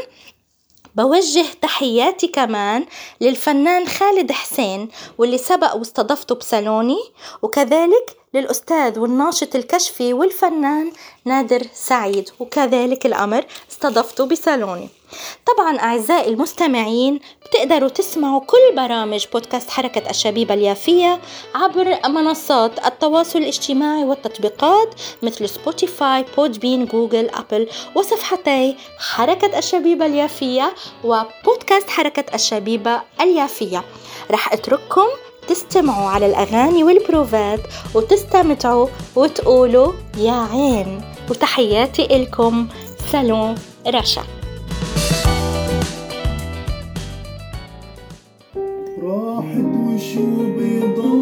بوجه 0.94 1.44
تحياتي 1.62 2.26
كمان 2.26 2.84
للفنان 3.20 3.86
خالد 3.86 4.32
حسين 4.32 4.88
واللي 5.18 5.38
سبق 5.38 5.76
واستضفته 5.76 6.34
بسالوني 6.34 6.98
وكذلك 7.42 8.16
للأستاذ 8.34 8.98
والناشط 8.98 9.56
الكشفي 9.56 10.12
والفنان 10.12 10.92
نادر 11.24 11.62
سعيد 11.72 12.30
وكذلك 12.40 13.06
الأمر 13.06 13.44
استضفته 13.70 14.26
بسالوني. 14.26 14.88
طبعا 15.46 15.78
أعزائي 15.78 16.28
المستمعين 16.28 17.20
بتقدروا 17.44 17.88
تسمعوا 17.88 18.40
كل 18.40 18.76
برامج 18.76 19.26
بودكاست 19.32 19.70
حركة 19.70 20.10
الشبيبة 20.10 20.54
اليافية 20.54 21.20
عبر 21.54 21.98
منصات 22.08 22.86
التواصل 22.86 23.38
الاجتماعي 23.38 24.04
والتطبيقات 24.04 24.94
مثل 25.22 25.48
Spotify، 25.48 26.24
Podbean، 26.36 26.86
Google، 26.86 27.30
Apple 27.30 27.68
وصفحتي 27.94 28.76
حركة 28.98 29.58
الشبيبة 29.58 30.06
اليافية 30.06 30.74
وبودكاست 31.04 31.90
حركة 31.90 32.34
الشبيبة 32.34 33.00
اليافية. 33.20 33.84
رح 34.30 34.52
أترككم 34.52 35.06
تستمعوا 35.48 36.10
على 36.10 36.26
الأغاني 36.26 36.84
والبروفات 36.84 37.60
وتستمتعوا 37.94 38.88
وتقولوا 39.16 39.92
يا 40.18 40.48
عين. 40.52 41.00
وتحياتي 41.30 42.16
إلكم 42.16 42.68
سالون 43.12 43.54
رشا. 43.86 44.33
راحت 49.04 49.64
وشو 49.86 50.26
بيضل 50.58 51.13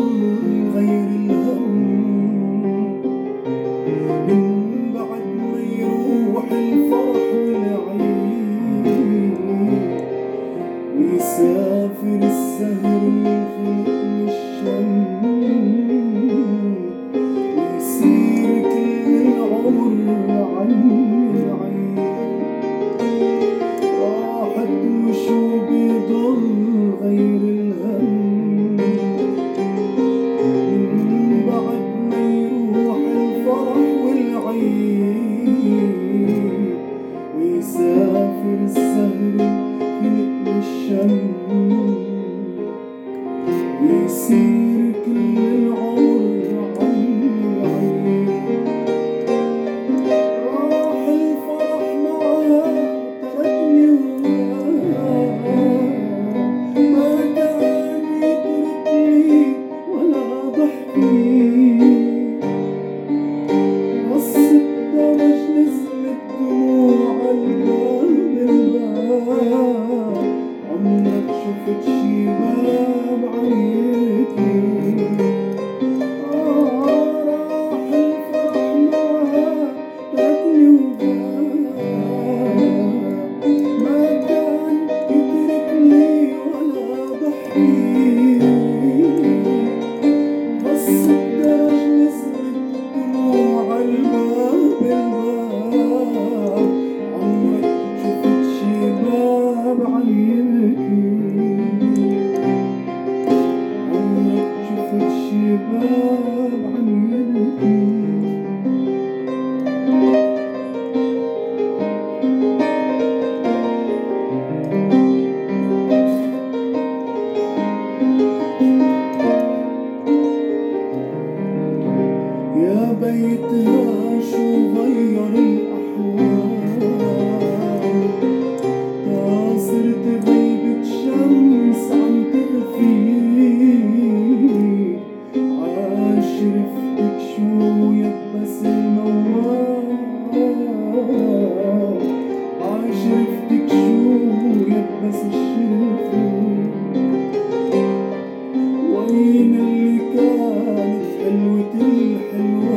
and 151.92 152.60
more. 152.60 152.71